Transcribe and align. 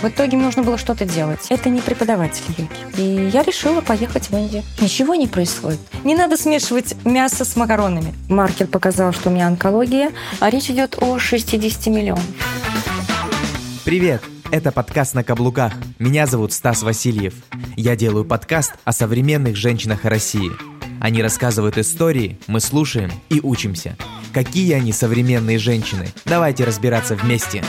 В 0.00 0.04
итоге 0.06 0.36
мне 0.36 0.46
нужно 0.46 0.62
было 0.62 0.78
что-то 0.78 1.04
делать. 1.04 1.46
Это 1.48 1.70
не 1.70 1.80
преподаватель 1.80 2.44
йоги. 2.56 2.70
И 2.96 3.30
я 3.32 3.42
решила 3.42 3.80
поехать 3.80 4.30
в 4.30 4.36
Индию. 4.36 4.62
Ничего 4.80 5.16
не 5.16 5.26
происходит. 5.26 5.80
Не 6.04 6.14
надо 6.14 6.36
смешивать 6.36 6.94
мясо 7.04 7.44
с 7.44 7.56
макаронами. 7.56 8.14
Маркер 8.28 8.68
показал, 8.68 9.12
что 9.12 9.28
у 9.28 9.32
меня 9.32 9.48
онкология, 9.48 10.12
а 10.38 10.50
речь 10.50 10.70
идет 10.70 10.96
о 11.00 11.18
60 11.18 11.86
миллионах. 11.88 12.22
Привет! 13.84 14.22
Это 14.52 14.70
подкаст 14.70 15.14
«На 15.14 15.24
каблуках». 15.24 15.74
Меня 15.98 16.26
зовут 16.26 16.52
Стас 16.52 16.82
Васильев. 16.82 17.34
Я 17.76 17.96
делаю 17.96 18.24
подкаст 18.24 18.74
о 18.84 18.92
современных 18.92 19.56
женщинах 19.56 20.04
России. 20.04 20.52
Они 21.00 21.22
рассказывают 21.22 21.76
истории, 21.76 22.38
мы 22.46 22.60
слушаем 22.60 23.10
и 23.28 23.40
учимся. 23.40 23.96
Какие 24.32 24.72
они 24.74 24.92
современные 24.92 25.58
женщины? 25.58 26.08
Давайте 26.24 26.64
разбираться 26.64 27.14
вместе. 27.14 27.62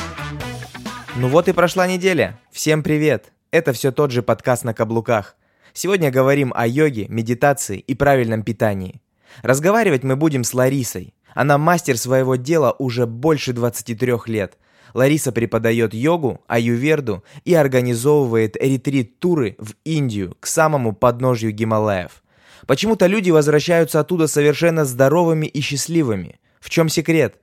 Ну 1.20 1.28
вот 1.28 1.50
и 1.50 1.52
прошла 1.52 1.86
неделя. 1.86 2.40
Всем 2.50 2.82
привет! 2.82 3.34
Это 3.52 3.74
все 3.74 3.92
тот 3.92 4.10
же 4.10 4.24
подкаст 4.24 4.64
на 4.64 4.74
каблуках. 4.74 5.36
Сегодня 5.74 6.12
говорим 6.12 6.54
о 6.56 6.66
йоге, 6.66 7.08
медитации 7.10 7.78
и 7.78 7.94
правильном 7.94 8.42
питании. 8.42 9.02
Разговаривать 9.42 10.04
мы 10.04 10.16
будем 10.16 10.46
с 10.46 10.54
Ларисой. 10.54 11.14
Она 11.34 11.58
мастер 11.58 11.98
своего 11.98 12.38
дела 12.38 12.74
уже 12.80 13.06
больше 13.06 13.52
23 13.52 14.14
лет. 14.28 14.58
Лариса 14.94 15.34
преподает 15.34 15.94
йогу, 15.94 16.40
аюверду 16.48 17.26
и 17.44 17.54
организовывает 17.54 18.56
ретрит-туры 18.56 19.58
в 19.60 19.74
Индию 19.84 20.38
к 20.40 20.48
самому 20.48 20.94
подножью 20.94 21.52
Гималаев. 21.52 22.24
Почему-то 22.66 23.08
люди 23.08 23.30
возвращаются 23.30 24.00
оттуда 24.00 24.28
совершенно 24.28 24.86
здоровыми 24.86 25.48
и 25.48 25.60
счастливыми. 25.60 26.40
В 26.62 26.70
чем 26.70 26.88
секрет? 26.88 27.36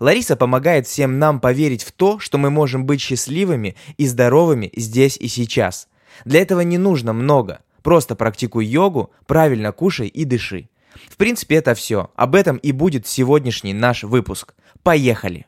Лариса 0.00 0.36
помогает 0.36 0.86
всем 0.86 1.18
нам 1.18 1.40
поверить 1.40 1.84
в 1.84 1.92
то, 1.92 2.18
что 2.18 2.38
мы 2.38 2.50
можем 2.50 2.86
быть 2.86 3.00
счастливыми 3.00 3.76
и 3.96 4.06
здоровыми 4.06 4.70
здесь 4.76 5.16
и 5.16 5.28
сейчас. 5.28 5.88
Для 6.24 6.40
этого 6.40 6.60
не 6.60 6.78
нужно 6.78 7.12
много. 7.12 7.60
Просто 7.82 8.14
практикуй 8.14 8.64
йогу, 8.64 9.10
правильно 9.26 9.72
кушай 9.72 10.08
и 10.08 10.24
дыши. 10.24 10.68
В 11.08 11.16
принципе, 11.16 11.56
это 11.56 11.74
все. 11.74 12.10
Об 12.16 12.34
этом 12.34 12.56
и 12.56 12.72
будет 12.72 13.06
сегодняшний 13.06 13.74
наш 13.74 14.04
выпуск. 14.04 14.54
Поехали! 14.82 15.46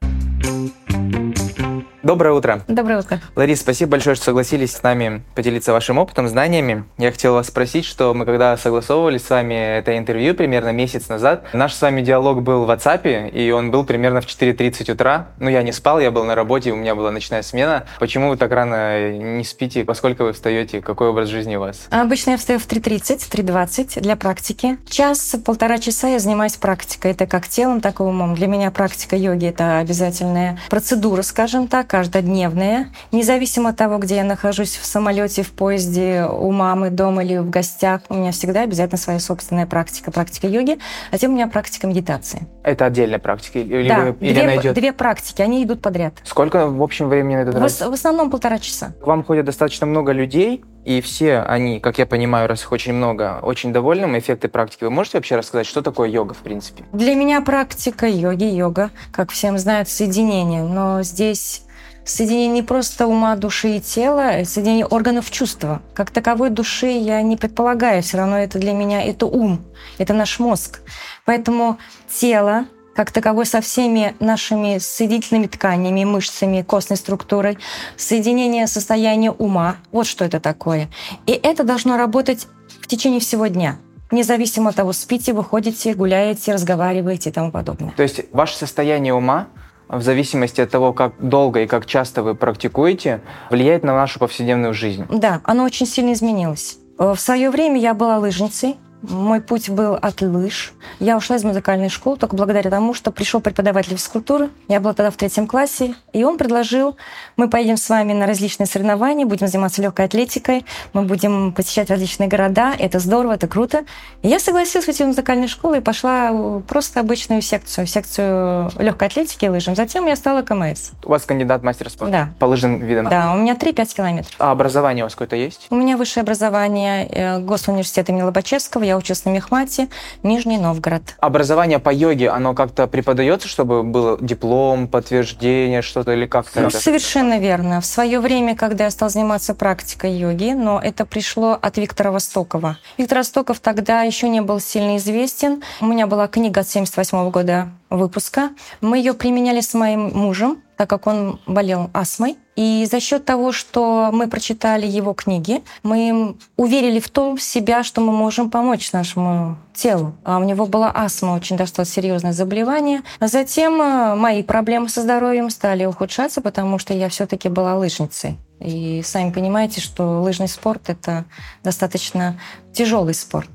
Доброе 2.07 2.35
утро. 2.35 2.63
Доброе 2.69 3.01
утро. 3.01 3.21
Ларис, 3.35 3.63
спасибо 3.63 3.91
большое, 3.91 4.15
что 4.15 4.27
согласились 4.27 4.71
с 4.71 4.83
нами 4.85 5.25
поделиться 5.35 5.73
вашим 5.73 5.99
опытом, 5.99 6.29
знаниями. 6.29 6.85
Я 6.99 7.11
хотел 7.11 7.35
вас 7.35 7.49
спросить, 7.49 7.85
что 7.85 8.15
мы 8.15 8.25
когда 8.25 8.57
согласовывали 8.57 9.19
с 9.19 9.29
вами 9.29 9.79
это 9.79 9.99
интервью 9.99 10.37
примерно 10.37 10.71
месяц 10.71 11.09
назад, 11.09 11.53
наш 11.53 11.75
с 11.75 11.83
вами 11.83 12.03
диалог 12.03 12.43
был 12.43 12.65
в 12.65 12.71
WhatsApp, 12.71 13.31
и 13.31 13.51
он 13.51 13.73
был 13.73 13.83
примерно 13.83 14.21
в 14.21 14.27
4.30 14.27 14.93
утра. 14.93 15.31
Ну, 15.41 15.51
я 15.51 15.65
не 15.65 15.73
спал, 15.73 15.99
я 15.99 16.13
был 16.13 16.23
на 16.23 16.37
работе, 16.37 16.71
у 16.71 16.77
меня 16.77 16.95
была 16.95 17.11
ночная 17.11 17.43
смена. 17.43 17.87
Почему 17.99 18.29
вы 18.29 18.37
так 18.37 18.53
рано 18.53 19.11
не 19.11 19.43
спите? 19.43 19.83
Во 19.83 19.97
сколько 19.97 20.23
вы 20.23 20.33
встаете? 20.33 20.83
Какой 20.83 21.09
образ 21.09 21.29
жизни 21.29 21.57
у 21.57 21.61
вас? 21.61 21.89
Обычно 21.91 22.31
я 22.31 22.37
встаю 22.37 22.61
в 22.61 22.69
3.30, 22.69 23.19
в 23.19 23.35
3.20 23.35 24.01
для 24.01 24.15
практики. 24.15 24.79
Час-полтора 24.89 25.79
часа 25.79 26.07
я 26.07 26.21
занимаюсь 26.21 26.55
практикой. 26.55 27.11
Это 27.11 27.27
как 27.27 27.49
телом, 27.49 27.81
так 27.81 27.99
и 27.99 28.05
умом. 28.05 28.37
Для 28.37 28.47
меня 28.47 28.71
практика 28.71 29.17
йоги– 29.17 29.47
это 29.49 29.79
обязательная 29.79 30.61
процедура, 30.71 31.23
скажем 31.23 31.67
так, 31.67 31.96
каждодневная, 31.97 32.91
независимо 33.11 33.71
от 33.71 33.77
того, 33.79 33.97
где 33.97 34.17
я 34.17 34.25
нахожусь, 34.25 34.77
в 34.77 34.85
самолете, 34.85 35.43
в 35.43 35.53
поезде, 35.53 36.27
у 36.31 36.53
мамы, 36.53 36.91
дома 36.91 37.25
или 37.25 37.39
в 37.39 37.49
гостях, 37.49 38.03
у 38.11 38.15
меня 38.15 38.33
всегда 38.33 38.65
обязательно 38.65 38.99
своя 38.99 39.19
собственная 39.19 39.65
практика, 39.65 40.11
практика 40.11 40.47
йоги, 40.47 40.79
а 41.11 41.15
затем 41.15 41.31
у 41.31 41.35
меня 41.35 41.47
практика 41.47 41.87
медитации. 41.87 42.47
Это 42.65 42.85
отдельная 42.85 43.19
практика? 43.19 43.61
Или, 43.61 43.89
да, 43.89 44.09
или 44.21 44.35
две, 44.35 44.43
она 44.43 44.57
идет? 44.57 44.75
две 44.75 44.93
практики, 44.93 45.41
они 45.41 45.65
идут 45.65 45.81
подряд. 45.81 46.13
Сколько 46.25 46.67
в 46.69 46.83
общем 46.83 47.09
времени 47.09 47.37
на 47.37 47.41
этот 47.41 47.55
В, 47.55 47.63
раз? 47.63 47.81
в 47.81 47.93
основном 47.93 48.31
полтора 48.31 48.59
часа. 48.59 48.93
К 49.03 49.07
вам 49.07 49.25
ходят 49.25 49.47
достаточно 49.47 49.87
много 49.87 50.13
людей, 50.13 50.63
и 50.85 51.01
все 51.01 51.41
они, 51.41 51.81
как 51.81 51.97
я 51.99 52.05
понимаю, 52.05 52.47
раз 52.47 52.61
их 52.61 52.73
очень 52.73 52.93
много, 52.93 53.41
очень 53.43 53.73
довольны 53.73 54.19
эффекты 54.19 54.49
практики. 54.49 54.85
Вы 54.85 54.91
можете 54.91 55.17
вообще 55.17 55.37
рассказать, 55.37 55.67
что 55.67 55.81
такое 55.81 56.11
йога 56.11 56.35
в 56.35 56.39
принципе? 56.39 56.85
Для 56.93 57.15
меня 57.15 57.41
практика 57.41 58.07
йоги, 58.07 58.45
йога, 58.45 58.91
как 59.13 59.31
всем 59.31 59.57
знают, 59.57 59.89
соединение, 59.89 60.63
но 60.63 61.03
здесь 61.03 61.63
соединение 62.07 62.49
не 62.49 62.63
просто 62.63 63.07
ума, 63.07 63.37
души 63.37 63.77
и 63.77 63.81
тела, 63.81 64.29
а 64.31 64.45
соединение 64.45 64.87
органов 64.87 65.31
чувства. 65.31 65.83
Как 65.93 66.11
таковой 66.11 66.51
души 66.51 66.87
я 66.87 67.21
не 67.21 67.37
предполагаю, 67.37 68.03
все 68.03 68.19
равно 68.19 68.39
это 68.39 68.59
для 68.59 68.73
меня 68.73 69.03
это 69.03 69.27
ум, 69.27 69.61
это 69.99 70.15
наш 70.15 70.39
мозг. 70.39 70.81
Поэтому 71.25 71.79
тело, 72.09 72.67
как 72.95 73.11
таковой 73.11 73.45
со 73.45 73.61
всеми 73.61 74.15
нашими 74.21 74.79
соединительными 74.79 75.49
тканями, 75.49 76.05
мышцами, 76.05 76.63
костной 76.63 76.97
структурой, 76.97 77.59
соединение 77.97 78.67
состояния 78.69 79.33
ума, 79.33 79.77
вот 79.93 80.07
что 80.07 80.25
это 80.25 80.41
такое. 80.41 80.89
И 81.27 81.33
это 81.33 81.65
должно 81.65 81.97
работать 81.97 82.47
в 82.81 82.87
течение 82.87 83.21
всего 83.21 83.49
дня 83.49 83.79
независимо 84.13 84.71
от 84.71 84.77
того, 84.77 84.93
спите, 84.93 85.33
выходите, 85.33 85.93
гуляете, 85.95 86.53
разговариваете 86.53 87.31
и 87.31 87.33
тому 87.33 87.51
подобное. 87.51 87.93
То 87.97 88.05
есть 88.05 88.21
ваше 88.33 88.57
состояние 88.57 89.13
ума 89.13 89.49
в 89.89 90.03
зависимости 90.03 90.61
от 90.61 90.71
того, 90.71 90.93
как 90.93 91.13
долго 91.19 91.63
и 91.63 91.67
как 91.67 91.87
часто 91.87 92.23
вы 92.23 92.35
практикуете, 92.35 93.21
влияет 93.51 93.85
на 93.85 93.95
нашу 93.95 94.19
повседневную 94.19 94.75
жизнь. 94.75 95.07
Да, 95.11 95.41
оно 95.45 95.65
очень 95.65 95.87
сильно 95.87 96.13
изменилось. 96.13 96.79
В 96.99 97.17
свое 97.17 97.51
время 97.51 97.79
я 97.79 97.95
была 97.95 98.19
лыжницей, 98.19 98.77
мой 99.03 99.41
путь 99.41 99.69
был 99.69 99.95
от 99.95 100.23
лыж. 100.23 100.73
Я 101.01 101.17
ушла 101.17 101.37
из 101.37 101.45
музыкальной 101.45 101.89
школы 101.89 102.17
только 102.17 102.35
благодаря 102.37 102.71
тому, 102.71 102.95
что 102.95 103.11
пришел 103.13 103.41
преподаватель 103.41 103.97
физкультуры. 103.97 104.51
Я 104.69 104.81
была 104.81 104.95
тогда 104.95 105.11
в 105.11 105.17
третьем 105.17 105.47
классе, 105.47 105.95
и 106.13 106.25
он 106.25 106.39
предложил, 106.39 106.97
мы 107.37 107.49
поедем 107.49 107.77
с 107.77 107.89
вами 107.89 108.13
на 108.13 108.27
различные 108.27 108.67
соревнования, 108.67 109.27
будем 109.27 109.49
заниматься 109.49 109.83
легкой 109.83 110.07
атлетикой, 110.07 110.65
мы 110.93 111.03
будем 111.03 111.53
посещать 111.53 111.91
различные 111.91 112.29
города. 112.29 112.75
Это 112.79 112.99
здорово, 112.99 113.33
это 113.33 113.47
круто. 113.49 113.85
И 114.23 114.29
я 114.29 114.39
согласилась 114.39 114.89
уйти 114.89 115.05
в 115.05 115.09
музыкальную 115.09 115.49
школу 115.49 115.75
и 115.75 115.81
пошла 115.81 116.61
просто 116.67 117.01
обычную 117.01 117.43
секцию, 117.43 117.87
секцию 117.87 118.71
легкой 118.79 119.09
атлетики 119.09 119.45
и 119.45 119.49
лыжам. 119.49 119.77
Затем 119.77 120.07
я 120.07 120.17
стала 120.17 120.43
КМС. 120.43 120.91
У 121.05 121.11
вас 121.11 121.25
кандидат 121.25 121.63
мастер 121.63 121.91
спорта? 121.91 122.13
Да. 122.13 122.29
По 122.39 122.47
лыжным 122.47 122.79
видам? 122.79 123.09
Да, 123.09 123.33
у 123.35 123.37
меня 123.37 123.55
3-5 123.55 123.95
километров. 123.95 124.35
А 124.39 124.51
образование 124.53 125.05
у 125.05 125.07
вас 125.07 125.15
какое-то 125.15 125.37
есть? 125.37 125.67
У 125.71 125.77
меня 125.77 125.97
высшее 125.97 126.23
образование 126.23 127.07
э, 127.09 127.39
Госуниверситета 127.41 128.13
имени 128.13 128.23
Лобачевского. 128.23 128.86
Я 128.87 128.97
училась 128.97 129.25
на 129.25 129.31
мехмате, 129.31 129.89
Нижний 130.23 130.59
Новгород. 130.59 131.03
Образование 131.21 131.79
по 131.79 131.93
йоге, 131.93 132.31
оно 132.31 132.55
как-то 132.55 132.87
преподается, 132.87 133.49
чтобы 133.49 133.83
был 133.83 134.17
диплом, 134.21 134.89
подтверждение, 134.89 135.83
что-то 135.83 136.13
или 136.13 136.27
как-то? 136.27 136.61
Ну, 136.61 136.69
это? 136.69 136.79
совершенно 136.79 137.39
верно. 137.39 137.81
В 137.81 137.87
свое 137.87 138.21
время, 138.21 138.55
когда 138.55 138.85
я 138.85 138.91
стала 138.91 139.11
заниматься 139.11 139.55
практикой 139.55 140.13
йоги, 140.13 140.53
но 140.53 140.81
это 140.81 141.05
пришло 141.05 141.59
от 141.61 141.77
Виктора 141.79 142.13
Востокова. 142.13 142.79
Виктор 142.97 143.19
Востоков 143.19 143.61
тогда 143.61 144.03
еще 144.03 144.29
не 144.29 144.41
был 144.41 144.61
сильно 144.61 144.97
известен. 144.99 145.63
У 145.81 145.87
меня 145.87 146.07
была 146.07 146.29
книга 146.29 146.61
от 146.61 146.69
78 146.69 147.31
года 147.31 147.69
выпуска. 147.91 148.51
Мы 148.81 148.99
ее 148.99 149.15
применяли 149.15 149.61
с 149.61 149.75
моим 149.75 150.11
мужем, 150.15 150.63
так 150.77 150.89
как 150.89 151.07
он 151.07 151.41
болел 151.47 151.91
астмой. 151.93 152.37
И 152.55 152.87
за 152.91 153.01
счет 153.01 153.25
того, 153.25 153.53
что 153.53 154.11
мы 154.13 154.29
прочитали 154.29 154.87
его 154.87 155.13
книги, 155.13 155.63
мы 155.83 156.37
уверили 156.57 157.01
в 157.01 157.09
том 157.11 157.39
себя, 157.39 157.83
что 157.83 158.01
мы 158.01 158.13
можем 158.13 158.51
помочь 158.51 158.93
нашему 158.93 159.59
телу. 159.75 160.15
А 160.25 160.39
у 160.39 160.45
него 160.45 160.67
была 160.67 160.91
астма, 160.95 161.33
очень 161.33 161.57
достаточно 161.57 161.95
серьезное 161.95 162.33
заболевание. 162.33 163.03
А 163.21 163.29
затем 163.29 163.81
э, 163.81 164.15
мои 164.15 164.43
проблемы 164.43 164.89
со 164.89 165.03
здоровьем 165.03 165.51
стали 165.51 165.85
ухудшаться, 165.85 166.41
потому 166.41 166.79
что 166.79 166.95
я 166.95 167.11
все-таки 167.11 167.51
была 167.51 167.75
лыжницей. 167.77 168.39
И 168.59 169.03
сами 169.05 169.33
понимаете, 169.33 169.83
что 169.83 170.23
лыжный 170.23 170.49
спорт 170.49 170.89
это 170.89 171.27
достаточно 171.63 172.41
тяжелый 172.73 173.13
спорт. 173.13 173.51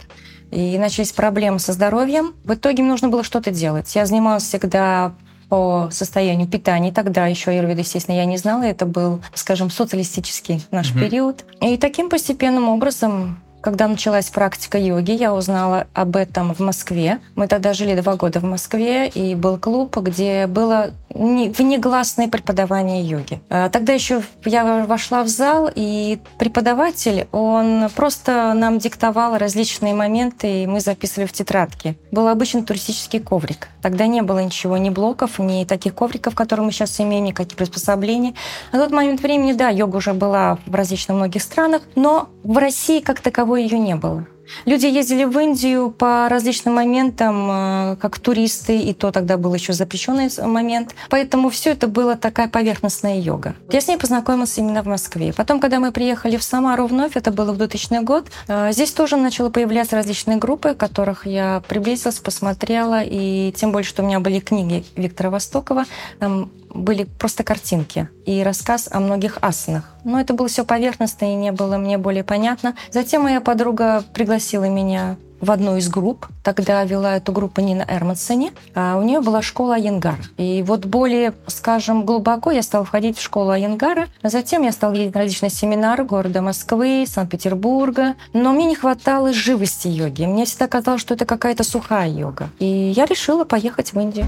И 0.51 0.77
начались 0.77 1.11
проблемы 1.11 1.59
со 1.59 1.73
здоровьем. 1.73 2.35
В 2.43 2.53
итоге 2.53 2.83
мне 2.83 2.91
нужно 2.91 3.07
было 3.07 3.23
что-то 3.23 3.51
делать. 3.51 3.95
Я 3.95 4.05
занималась 4.05 4.43
всегда 4.43 5.13
по 5.51 5.89
состоянию 5.91 6.47
питания. 6.47 6.93
Тогда 6.93 7.27
еще 7.27 7.51
аюрведа, 7.51 7.81
естественно, 7.81 8.15
я 8.15 8.23
не 8.23 8.37
знала. 8.37 8.63
Это 8.63 8.85
был, 8.85 9.19
скажем, 9.33 9.69
социалистический 9.69 10.63
наш 10.71 10.91
Мгм. 10.91 10.99
период. 11.01 11.43
И 11.59 11.75
таким 11.75 12.09
постепенным 12.09 12.69
образом 12.69 13.41
когда 13.61 13.87
началась 13.87 14.29
практика 14.29 14.77
йоги, 14.77 15.11
я 15.11 15.33
узнала 15.33 15.87
об 15.93 16.15
этом 16.15 16.53
в 16.53 16.59
Москве. 16.59 17.19
Мы 17.35 17.47
тогда 17.47 17.73
жили 17.73 17.99
два 17.99 18.15
года 18.15 18.39
в 18.39 18.43
Москве, 18.43 19.07
и 19.07 19.35
был 19.35 19.57
клуб, 19.57 19.97
где 19.97 20.47
было 20.47 20.91
не- 21.13 21.49
внегласное 21.49 22.27
преподавание 22.27 23.03
йоги. 23.03 23.41
А 23.49 23.69
Тогда 23.69 23.93
еще 23.93 24.23
я 24.45 24.85
вошла 24.85 25.23
в 25.23 25.27
зал, 25.27 25.69
и 25.73 26.19
преподаватель, 26.37 27.27
он 27.31 27.89
просто 27.95 28.53
нам 28.53 28.79
диктовал 28.79 29.37
различные 29.37 29.93
моменты, 29.93 30.63
и 30.63 30.67
мы 30.67 30.79
записывали 30.79 31.27
в 31.27 31.33
тетрадки. 31.33 31.97
Был 32.11 32.27
обычный 32.27 32.63
туристический 32.63 33.19
коврик. 33.19 33.67
Тогда 33.81 34.07
не 34.07 34.21
было 34.21 34.39
ничего, 34.39 34.77
ни 34.77 34.89
блоков, 34.89 35.39
ни 35.39 35.65
таких 35.65 35.93
ковриков, 35.95 36.35
которые 36.35 36.65
мы 36.65 36.71
сейчас 36.71 36.99
имеем, 36.99 37.25
никаких 37.25 37.57
приспособлений. 37.57 38.35
На 38.71 38.79
тот 38.79 38.91
момент 38.91 39.21
времени, 39.21 39.53
да, 39.53 39.69
йога 39.69 39.97
уже 39.97 40.13
была 40.13 40.57
в 40.65 40.73
различных 40.73 41.17
многих 41.17 41.43
странах, 41.43 41.81
но 41.95 42.29
в 42.43 42.57
России 42.57 42.99
как 42.99 43.19
таковой 43.21 43.50
ее 43.55 43.79
не 43.79 43.95
было. 43.95 44.25
Люди 44.65 44.85
ездили 44.85 45.23
в 45.23 45.37
Индию 45.39 45.91
по 45.91 46.27
различным 46.29 46.75
моментам, 46.75 47.49
э, 47.49 47.95
как 47.97 48.19
туристы, 48.19 48.77
и 48.77 48.93
то 48.93 49.11
тогда 49.11 49.37
был 49.37 49.53
еще 49.53 49.73
запрещенный 49.73 50.29
момент. 50.45 50.95
Поэтому 51.09 51.49
все 51.49 51.71
это 51.71 51.87
было 51.87 52.15
такая 52.15 52.47
поверхностная 52.47 53.19
йога. 53.19 53.55
Я 53.71 53.81
с 53.81 53.87
ней 53.87 53.97
познакомилась 53.97 54.57
именно 54.57 54.83
в 54.83 54.87
Москве. 54.87 55.33
Потом, 55.33 55.59
когда 55.59 55.79
мы 55.79 55.91
приехали 55.91 56.37
в 56.37 56.43
Самару 56.43 56.87
вновь, 56.87 57.15
это 57.15 57.31
было 57.31 57.53
в 57.53 57.57
2000 57.57 58.03
год, 58.03 58.27
э, 58.47 58.71
здесь 58.71 58.91
тоже 58.91 59.17
начало 59.17 59.49
появляться 59.49 59.95
различные 59.95 60.37
группы, 60.37 60.73
которых 60.73 61.25
я 61.25 61.61
приблизилась, 61.67 62.19
посмотрела, 62.19 63.01
и 63.03 63.53
тем 63.55 63.71
более, 63.71 63.87
что 63.87 64.03
у 64.03 64.05
меня 64.05 64.19
были 64.19 64.39
книги 64.39 64.83
Виктора 64.95 65.29
Востокова, 65.29 65.85
там 66.19 66.51
были 66.73 67.03
просто 67.03 67.43
картинки 67.43 68.09
и 68.25 68.43
рассказ 68.43 68.87
о 68.91 68.99
многих 68.99 69.37
асанах. 69.41 69.95
Но 70.03 70.19
это 70.19 70.33
было 70.33 70.47
все 70.47 70.65
поверхностно 70.65 71.25
и 71.25 71.35
не 71.35 71.51
было 71.51 71.77
мне 71.77 71.97
более 71.97 72.23
понятно. 72.23 72.75
Затем 72.91 73.23
моя 73.23 73.41
подруга 73.41 74.03
пригласила 74.13 74.65
меня 74.65 75.17
в 75.41 75.49
одну 75.51 75.75
из 75.75 75.89
групп. 75.89 76.27
Тогда 76.43 76.83
вела 76.83 77.17
эту 77.17 77.31
группу 77.31 77.61
Нина 77.61 77.85
Эрмансоне. 77.87 78.53
А 78.75 78.97
у 78.97 79.03
нее 79.03 79.21
была 79.21 79.41
школа 79.41 79.75
Айенгар. 79.75 80.19
И 80.37 80.63
вот 80.65 80.85
более, 80.85 81.33
скажем, 81.47 82.05
глубоко 82.05 82.51
я 82.51 82.61
стала 82.61 82.85
входить 82.85 83.17
в 83.17 83.21
школу 83.21 83.49
Айенгара. 83.49 84.07
А 84.21 84.29
затем 84.29 84.61
я 84.61 84.71
стала 84.71 84.93
ездить 84.93 85.15
на 85.15 85.21
различные 85.21 85.49
семинары 85.49 86.05
города 86.05 86.41
Москвы, 86.41 87.05
Санкт-Петербурга. 87.07 88.15
Но 88.33 88.53
мне 88.53 88.65
не 88.65 88.75
хватало 88.75 89.33
живости 89.33 89.87
йоги. 89.87 90.23
Мне 90.25 90.45
всегда 90.45 90.67
казалось, 90.67 91.01
что 91.01 91.15
это 91.15 91.25
какая-то 91.25 91.63
сухая 91.63 92.09
йога. 92.09 92.49
И 92.59 92.65
я 92.65 93.05
решила 93.05 93.43
поехать 93.43 93.93
в 93.93 93.99
Индию. 93.99 94.25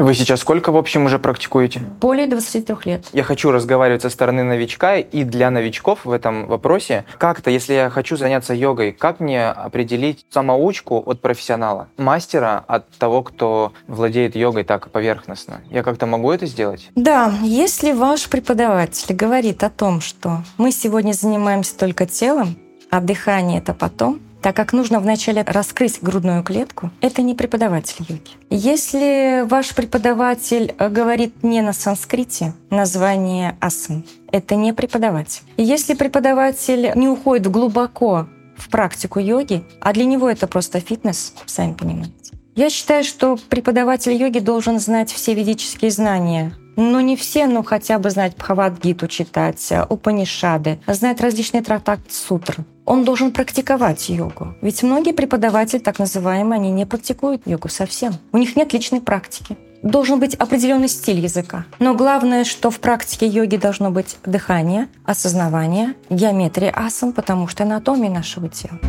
Вы 0.00 0.14
сейчас 0.14 0.40
сколько, 0.40 0.72
в 0.72 0.78
общем, 0.78 1.04
уже 1.04 1.18
практикуете? 1.18 1.80
Более 2.00 2.26
23 2.26 2.74
лет. 2.86 3.04
Я 3.12 3.22
хочу 3.22 3.50
разговаривать 3.50 4.00
со 4.00 4.08
стороны 4.08 4.42
новичка 4.42 4.96
и 4.96 5.24
для 5.24 5.50
новичков 5.50 6.06
в 6.06 6.10
этом 6.10 6.46
вопросе. 6.46 7.04
Как-то, 7.18 7.50
если 7.50 7.74
я 7.74 7.90
хочу 7.90 8.16
заняться 8.16 8.54
йогой, 8.54 8.92
как 8.92 9.20
мне 9.20 9.50
определить 9.50 10.24
самоучку 10.30 11.02
от 11.04 11.20
профессионала, 11.20 11.88
мастера 11.98 12.64
от 12.66 12.88
того, 12.92 13.22
кто 13.22 13.74
владеет 13.88 14.36
йогой 14.36 14.64
так 14.64 14.90
поверхностно? 14.90 15.60
Я 15.68 15.82
как-то 15.82 16.06
могу 16.06 16.32
это 16.32 16.46
сделать? 16.46 16.88
Да, 16.94 17.34
если 17.42 17.92
ваш 17.92 18.30
преподаватель 18.30 19.14
говорит 19.14 19.62
о 19.62 19.68
том, 19.68 20.00
что 20.00 20.38
мы 20.56 20.72
сегодня 20.72 21.12
занимаемся 21.12 21.76
только 21.76 22.06
телом, 22.06 22.56
а 22.90 23.02
дыхание 23.02 23.58
это 23.58 23.74
потом, 23.74 24.20
так 24.42 24.56
как 24.56 24.72
нужно 24.72 25.00
вначале 25.00 25.42
раскрыть 25.42 25.98
грудную 26.02 26.42
клетку, 26.42 26.90
это 27.00 27.22
не 27.22 27.34
преподаватель 27.34 28.04
йоги. 28.08 28.30
Если 28.50 29.44
ваш 29.46 29.74
преподаватель 29.74 30.74
э, 30.78 30.88
говорит 30.88 31.42
не 31.42 31.62
на 31.62 31.72
санскрите 31.72 32.54
название 32.70 33.56
асан, 33.60 34.04
это 34.32 34.54
не 34.54 34.72
преподаватель. 34.72 35.42
если 35.56 35.94
преподаватель 35.94 36.92
не 36.94 37.08
уходит 37.08 37.46
глубоко 37.48 38.28
в 38.56 38.68
практику 38.68 39.20
йоги, 39.20 39.64
а 39.80 39.92
для 39.92 40.04
него 40.04 40.28
это 40.28 40.46
просто 40.46 40.80
фитнес, 40.80 41.34
сами 41.46 41.72
понимаете. 41.72 42.14
Я 42.56 42.68
считаю, 42.68 43.04
что 43.04 43.38
преподаватель 43.48 44.12
йоги 44.12 44.38
должен 44.38 44.78
знать 44.80 45.10
все 45.12 45.34
ведические 45.34 45.90
знания, 45.90 46.52
ну, 46.76 47.00
не 47.00 47.16
все, 47.16 47.46
но 47.46 47.62
хотя 47.62 47.98
бы 47.98 48.10
знать 48.10 48.36
Бхавадгиту 48.36 49.06
читать, 49.06 49.66
э, 49.70 49.84
Упанишады, 49.88 50.80
знать 50.86 51.20
различные 51.20 51.62
трактаты 51.62 52.02
сутр. 52.08 52.58
Он 52.90 53.04
должен 53.04 53.30
практиковать 53.30 54.08
йогу. 54.08 54.56
Ведь 54.62 54.82
многие 54.82 55.12
преподаватели, 55.12 55.78
так 55.78 56.00
называемые, 56.00 56.56
они 56.56 56.72
не 56.72 56.86
практикуют 56.86 57.46
йогу 57.46 57.68
совсем. 57.68 58.14
У 58.32 58.36
них 58.36 58.56
нет 58.56 58.72
личной 58.72 59.00
практики. 59.00 59.56
Должен 59.84 60.18
быть 60.18 60.34
определенный 60.34 60.88
стиль 60.88 61.20
языка. 61.20 61.66
Но 61.78 61.94
главное, 61.94 62.42
что 62.42 62.72
в 62.72 62.80
практике 62.80 63.28
йоги 63.28 63.54
должно 63.54 63.92
быть 63.92 64.18
дыхание, 64.26 64.88
осознавание, 65.04 65.94
геометрия 66.08 66.72
асан, 66.72 67.12
потому 67.12 67.46
что 67.46 67.62
анатомия 67.62 68.10
нашего 68.10 68.48
тела. 68.48 68.80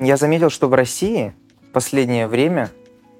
Я 0.00 0.16
заметил, 0.16 0.48
что 0.48 0.68
в 0.68 0.72
России 0.72 1.34
в 1.68 1.72
последнее 1.72 2.26
время 2.26 2.70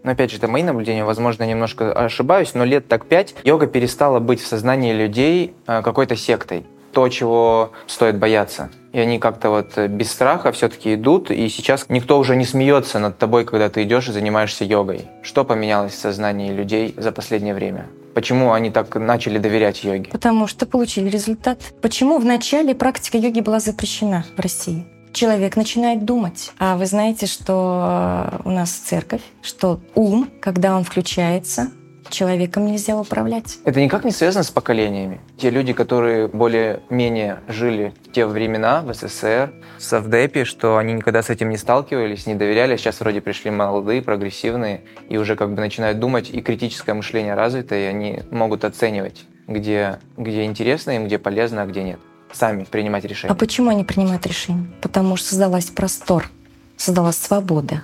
но 0.04 0.12
опять 0.12 0.30
же, 0.30 0.38
это 0.38 0.48
мои 0.48 0.62
наблюдения, 0.62 1.04
возможно, 1.04 1.42
немножко 1.42 1.92
ошибаюсь, 1.92 2.54
но 2.54 2.64
лет 2.64 2.88
так 2.88 3.04
пять 3.04 3.34
йога 3.44 3.66
перестала 3.66 4.20
быть 4.20 4.40
в 4.40 4.46
сознании 4.46 4.94
людей 4.94 5.54
э, 5.66 5.82
какой-то 5.82 6.16
сектой. 6.16 6.64
То, 6.98 7.08
чего 7.10 7.70
стоит 7.86 8.18
бояться. 8.18 8.70
И 8.92 8.98
они 8.98 9.20
как-то 9.20 9.50
вот 9.50 9.74
э, 9.76 9.86
без 9.86 10.10
страха 10.10 10.50
все-таки 10.50 10.94
идут, 10.94 11.30
и 11.30 11.48
сейчас 11.48 11.86
никто 11.88 12.18
уже 12.18 12.34
не 12.34 12.44
смеется 12.44 12.98
над 12.98 13.18
тобой, 13.18 13.44
когда 13.44 13.68
ты 13.68 13.84
идешь 13.84 14.08
и 14.08 14.12
занимаешься 14.12 14.64
йогой. 14.64 15.02
Что 15.22 15.44
поменялось 15.44 15.92
в 15.92 15.96
сознании 15.96 16.52
людей 16.52 16.96
за 16.96 17.12
последнее 17.12 17.54
время? 17.54 17.86
Почему 18.14 18.52
они 18.52 18.72
так 18.72 18.96
начали 18.96 19.38
доверять 19.38 19.84
йоге? 19.84 20.10
Потому 20.10 20.48
что 20.48 20.66
получили 20.66 21.08
результат. 21.08 21.60
Почему 21.80 22.18
в 22.18 22.24
начале 22.24 22.74
практика 22.74 23.16
йоги 23.16 23.42
была 23.42 23.60
запрещена 23.60 24.24
в 24.36 24.40
России? 24.40 24.84
человек 25.12 25.56
начинает 25.56 26.04
думать. 26.04 26.52
А 26.58 26.76
вы 26.76 26.86
знаете, 26.86 27.26
что 27.26 28.30
э, 28.32 28.40
у 28.44 28.50
нас 28.50 28.70
церковь, 28.70 29.22
что 29.42 29.80
ум, 29.94 30.28
когда 30.40 30.76
он 30.76 30.84
включается, 30.84 31.70
человеком 32.10 32.66
нельзя 32.66 32.96
управлять. 32.96 33.58
Это 33.64 33.80
никак 33.80 34.04
не 34.04 34.10
связано 34.10 34.42
с 34.42 34.50
поколениями. 34.50 35.20
Те 35.36 35.50
люди, 35.50 35.72
которые 35.72 36.28
более-менее 36.28 37.40
жили 37.48 37.92
в 38.04 38.12
те 38.12 38.26
времена 38.26 38.82
в 38.82 38.92
СССР, 38.94 39.52
в 39.78 39.82
Совдепе, 39.82 40.44
что 40.44 40.76
они 40.78 40.92
никогда 40.92 41.22
с 41.22 41.30
этим 41.30 41.50
не 41.50 41.56
сталкивались, 41.56 42.26
не 42.26 42.34
доверяли, 42.34 42.74
а 42.74 42.78
сейчас 42.78 43.00
вроде 43.00 43.20
пришли 43.20 43.50
молодые, 43.50 44.02
прогрессивные, 44.02 44.82
и 45.08 45.16
уже 45.16 45.36
как 45.36 45.50
бы 45.50 45.60
начинают 45.60 45.98
думать, 45.98 46.30
и 46.30 46.40
критическое 46.40 46.94
мышление 46.94 47.34
развито, 47.34 47.74
и 47.74 47.84
они 47.84 48.22
могут 48.30 48.64
оценивать, 48.64 49.24
где, 49.46 49.98
где 50.16 50.44
интересно 50.44 50.92
им, 50.92 51.06
где 51.06 51.18
полезно, 51.18 51.62
а 51.62 51.66
где 51.66 51.82
нет 51.82 51.98
сами 52.32 52.64
принимать 52.64 53.04
решения. 53.04 53.32
А 53.32 53.34
почему 53.34 53.70
они 53.70 53.84
принимают 53.84 54.26
решения? 54.26 54.66
Потому 54.80 55.16
что 55.16 55.30
создалась 55.30 55.66
простор, 55.66 56.30
создалась 56.76 57.16
свобода. 57.16 57.82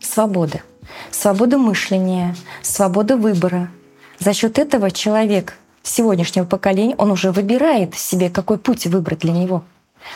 Свобода. 0.00 0.62
Свобода 1.10 1.58
мышления, 1.58 2.34
свобода 2.62 3.16
выбора. 3.16 3.68
За 4.18 4.32
счет 4.32 4.58
этого 4.58 4.90
человек 4.90 5.54
сегодняшнего 5.82 6.44
поколения, 6.44 6.94
он 6.96 7.10
уже 7.10 7.30
выбирает 7.32 7.94
себе, 7.94 8.30
какой 8.30 8.58
путь 8.58 8.86
выбрать 8.86 9.20
для 9.20 9.32
него. 9.32 9.64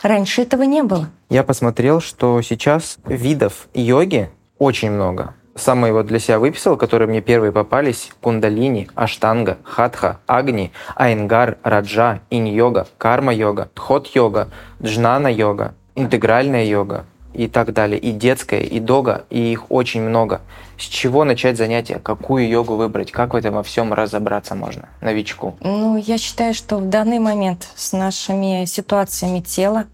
Раньше 0.03 0.43
этого 0.43 0.63
не 0.63 0.83
было. 0.83 1.09
Я 1.29 1.43
посмотрел, 1.43 2.01
что 2.01 2.41
сейчас 2.43 2.99
видов 3.05 3.69
йоги 3.75 4.31
очень 4.59 4.91
много. 4.91 5.35
Самые 5.55 5.93
вот 5.93 6.07
для 6.07 6.19
себя 6.19 6.39
выписал, 6.39 6.77
которые 6.77 7.09
мне 7.09 7.21
первые 7.21 7.53
попались. 7.53 8.11
Кундалини, 8.23 8.89
Аштанга, 8.95 9.59
Хатха, 9.65 10.21
Агни, 10.27 10.73
Айнгар, 10.97 11.59
Раджа, 11.63 12.21
Инь-йога, 12.31 12.87
Карма-йога, 12.97 13.69
Тхот-йога, 13.75 14.49
Джнана-йога, 14.81 15.75
интегральная 15.95 16.65
йога 16.65 17.05
и 17.35 17.49
так 17.49 17.73
далее. 17.73 17.99
И 17.99 18.13
детская, 18.13 18.61
и 18.61 18.81
дога, 18.81 19.25
и 19.31 19.53
их 19.53 19.71
очень 19.71 20.03
много. 20.03 20.41
С 20.79 20.83
чего 20.83 21.25
начать 21.25 21.57
занятие? 21.57 21.99
Какую 21.99 22.49
йогу 22.49 22.77
выбрать? 22.77 23.13
Как 23.13 23.35
в 23.35 23.37
этом 23.37 23.55
во 23.55 23.63
всем 23.63 23.93
разобраться 23.93 24.55
можно 24.55 24.89
новичку? 25.01 25.57
Ну, 25.61 25.97
я 25.97 26.19
считаю, 26.19 26.55
что 26.55 26.79
в 26.79 26.89
данный 26.89 27.19
момент 27.19 27.69
с 27.75 27.93
нашими 27.93 28.65
ситуациями 28.65 29.41
тела, 29.41 29.85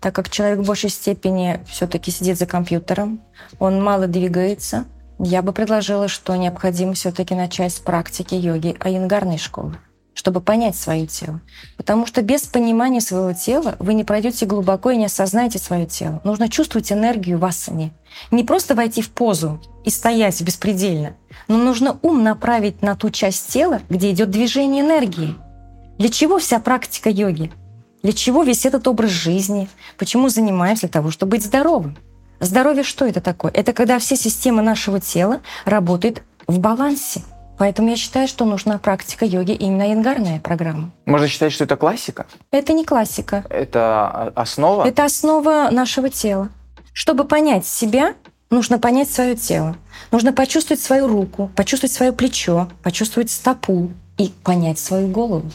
так 0.00 0.14
как 0.14 0.28
человек 0.28 0.58
в 0.58 0.66
большей 0.66 0.90
степени 0.90 1.60
все-таки 1.66 2.10
сидит 2.10 2.38
за 2.38 2.46
компьютером, 2.46 3.20
он 3.58 3.82
мало 3.82 4.06
двигается, 4.06 4.84
я 5.18 5.42
бы 5.42 5.52
предложила, 5.52 6.08
что 6.08 6.34
необходимо 6.36 6.94
все-таки 6.94 7.34
начать 7.34 7.72
с 7.72 7.78
практики 7.78 8.34
йоги 8.34 8.76
аянгарной 8.80 9.38
школы 9.38 9.78
чтобы 10.14 10.40
понять 10.40 10.76
свое 10.76 11.06
тело. 11.06 11.40
Потому 11.76 12.06
что 12.06 12.22
без 12.22 12.42
понимания 12.42 13.00
своего 13.00 13.32
тела 13.32 13.76
вы 13.78 13.94
не 13.94 14.04
пройдете 14.04 14.46
глубоко 14.46 14.90
и 14.90 14.96
не 14.96 15.06
осознаете 15.06 15.58
свое 15.58 15.86
тело. 15.86 16.20
Нужно 16.24 16.48
чувствовать 16.48 16.90
энергию 16.92 17.38
в 17.38 17.44
асане. 17.44 17.92
Не 18.30 18.44
просто 18.44 18.74
войти 18.74 19.02
в 19.02 19.10
позу 19.10 19.60
и 19.84 19.90
стоять 19.90 20.40
беспредельно, 20.40 21.16
но 21.48 21.58
нужно 21.58 21.98
ум 22.02 22.22
направить 22.22 22.80
на 22.80 22.94
ту 22.94 23.10
часть 23.10 23.48
тела, 23.48 23.80
где 23.90 24.10
идет 24.12 24.30
движение 24.30 24.84
энергии. 24.84 25.34
Для 25.98 26.08
чего 26.08 26.38
вся 26.38 26.60
практика 26.60 27.10
йоги? 27.10 27.52
Для 28.02 28.12
чего 28.12 28.42
весь 28.42 28.66
этот 28.66 28.86
образ 28.86 29.10
жизни? 29.10 29.68
Почему 29.98 30.28
занимаемся? 30.28 30.82
Для 30.82 30.90
того, 30.90 31.10
чтобы 31.10 31.32
быть 31.32 31.44
здоровым. 31.44 31.96
Здоровье 32.40 32.82
что 32.82 33.06
это 33.06 33.20
такое? 33.20 33.50
Это 33.52 33.72
когда 33.72 33.98
все 33.98 34.16
системы 34.16 34.60
нашего 34.62 35.00
тела 35.00 35.40
работают 35.64 36.22
в 36.46 36.58
балансе. 36.58 37.22
Поэтому 37.58 37.90
я 37.90 37.96
считаю, 37.96 38.26
что 38.28 38.44
нужна 38.44 38.78
практика 38.78 39.24
йоги 39.24 39.52
именно 39.52 39.88
янгарная 39.88 40.40
программа. 40.40 40.90
Можно 41.06 41.28
считать, 41.28 41.52
что 41.52 41.64
это 41.64 41.76
классика? 41.76 42.26
Это 42.50 42.72
не 42.72 42.84
классика. 42.84 43.44
Это 43.48 44.32
основа? 44.34 44.86
Это 44.86 45.04
основа 45.04 45.68
нашего 45.70 46.10
тела. 46.10 46.48
Чтобы 46.92 47.24
понять 47.24 47.66
себя, 47.66 48.14
нужно 48.50 48.78
понять 48.78 49.10
свое 49.10 49.36
тело. 49.36 49.76
Нужно 50.10 50.32
почувствовать 50.32 50.82
свою 50.82 51.08
руку, 51.08 51.50
почувствовать 51.56 51.92
свое 51.92 52.12
плечо, 52.12 52.68
почувствовать 52.82 53.30
стопу 53.30 53.90
и 54.18 54.32
понять 54.42 54.78
свою 54.78 55.08
голову. 55.08 55.50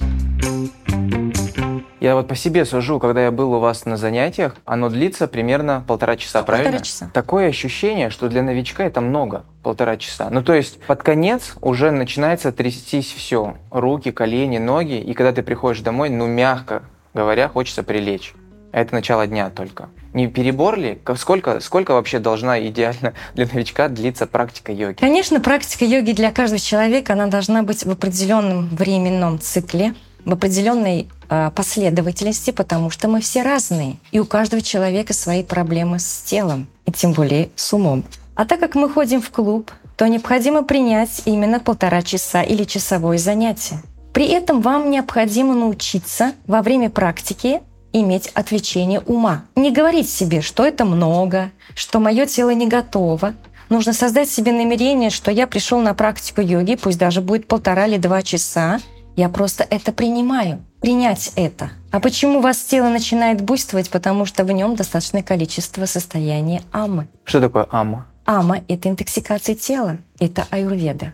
Я 1.99 2.15
вот 2.15 2.29
по 2.29 2.35
себе 2.35 2.63
сужу, 2.63 2.97
когда 2.99 3.23
я 3.23 3.31
был 3.31 3.53
у 3.53 3.59
вас 3.59 3.85
на 3.85 3.97
занятиях, 3.97 4.55
оно 4.65 4.89
длится 4.89 5.27
примерно 5.27 5.83
полтора 5.85 6.15
часа, 6.15 6.43
правильно? 6.43 6.71
Полтора 6.71 6.85
часа. 6.85 7.11
Такое 7.13 7.49
ощущение, 7.49 8.09
что 8.09 8.29
для 8.29 8.41
новичка 8.41 8.85
это 8.85 9.01
много, 9.01 9.43
полтора 9.63 9.97
часа. 9.97 10.29
Ну, 10.29 10.41
то 10.41 10.53
есть 10.53 10.79
под 10.83 11.03
конец 11.03 11.55
уже 11.61 11.91
начинается 11.91 12.53
трястись 12.53 13.11
все. 13.11 13.57
Руки, 13.69 14.11
колени, 14.11 14.59
ноги. 14.59 14.99
И 14.99 15.13
когда 15.13 15.33
ты 15.33 15.43
приходишь 15.43 15.81
домой, 15.81 16.09
ну, 16.09 16.25
мягко 16.25 16.83
говоря, 17.13 17.49
хочется 17.49 17.83
прилечь. 17.83 18.33
Это 18.71 18.93
начало 18.93 19.25
дня 19.27 19.49
только. 19.49 19.89
Не 20.13 20.27
перебор 20.27 20.77
ли? 20.77 21.01
Сколько, 21.17 21.59
сколько 21.59 21.93
вообще 21.93 22.19
должна 22.19 22.59
идеально 22.67 23.13
для 23.33 23.45
новичка 23.51 23.89
длиться 23.89 24.25
практика 24.25 24.71
йоги? 24.71 24.95
Конечно, 24.95 25.39
практика 25.39 25.85
йоги 25.85 26.11
для 26.11 26.31
каждого 26.31 26.59
человека, 26.59 27.13
она 27.13 27.27
должна 27.27 27.63
быть 27.63 27.83
в 27.83 27.91
определенном 27.91 28.69
временном 28.69 29.39
цикле, 29.39 29.95
в 30.23 30.33
определенной 30.33 31.09
последовательности, 31.55 32.51
потому 32.51 32.89
что 32.89 33.07
мы 33.07 33.21
все 33.21 33.43
разные. 33.43 33.97
И 34.11 34.19
у 34.19 34.25
каждого 34.25 34.61
человека 34.61 35.13
свои 35.13 35.43
проблемы 35.43 35.99
с 35.99 36.21
телом, 36.25 36.67
и 36.85 36.91
тем 36.91 37.13
более 37.13 37.49
с 37.55 37.71
умом. 37.73 38.03
А 38.35 38.45
так 38.45 38.59
как 38.59 38.75
мы 38.75 38.89
ходим 38.89 39.21
в 39.21 39.29
клуб, 39.29 39.71
то 39.95 40.07
необходимо 40.07 40.63
принять 40.63 41.23
именно 41.25 41.59
полтора 41.59 42.01
часа 42.01 42.41
или 42.41 42.63
часовое 42.63 43.17
занятие. 43.17 43.81
При 44.13 44.25
этом 44.27 44.61
вам 44.61 44.89
необходимо 44.89 45.53
научиться 45.53 46.33
во 46.47 46.61
время 46.61 46.89
практики 46.89 47.61
иметь 47.91 48.27
отвлечение 48.33 49.01
ума. 49.01 49.43
Не 49.55 49.71
говорить 49.71 50.09
себе, 50.09 50.41
что 50.41 50.65
это 50.65 50.85
много, 50.85 51.51
что 51.75 51.99
мое 51.99 52.25
тело 52.25 52.51
не 52.51 52.67
готово. 52.67 53.33
Нужно 53.69 53.93
создать 53.93 54.29
себе 54.29 54.51
намерение, 54.51 55.09
что 55.09 55.31
я 55.31 55.47
пришел 55.47 55.79
на 55.79 55.93
практику 55.93 56.41
йоги, 56.41 56.75
пусть 56.75 56.97
даже 56.97 57.21
будет 57.21 57.47
полтора 57.47 57.87
или 57.87 57.97
два 57.97 58.21
часа, 58.21 58.79
я 59.19 59.27
просто 59.27 59.67
это 59.69 59.91
принимаю. 59.91 60.63
Принять 60.79 61.33
это. 61.35 61.71
А 61.91 61.99
почему 61.99 62.39
у 62.39 62.41
вас 62.41 62.57
тело 62.59 62.87
начинает 62.87 63.41
буйствовать? 63.41 63.89
Потому 63.89 64.25
что 64.25 64.45
в 64.45 64.51
нем 64.53 64.75
достаточное 64.75 65.23
количество 65.23 65.85
состояния 65.85 66.61
амы. 66.71 67.09
Что 67.25 67.41
такое 67.41 67.67
ама? 67.69 68.07
Ама– 68.23 68.61
это 68.69 68.87
интоксикация 68.87 69.55
тела, 69.55 69.97
это 70.21 70.47
аюрведа. 70.51 71.11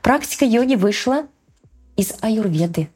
Практика 0.00 0.46
йоги 0.46 0.76
вышла 0.76 1.26
из 1.96 2.14
аюрведы. 2.22 2.88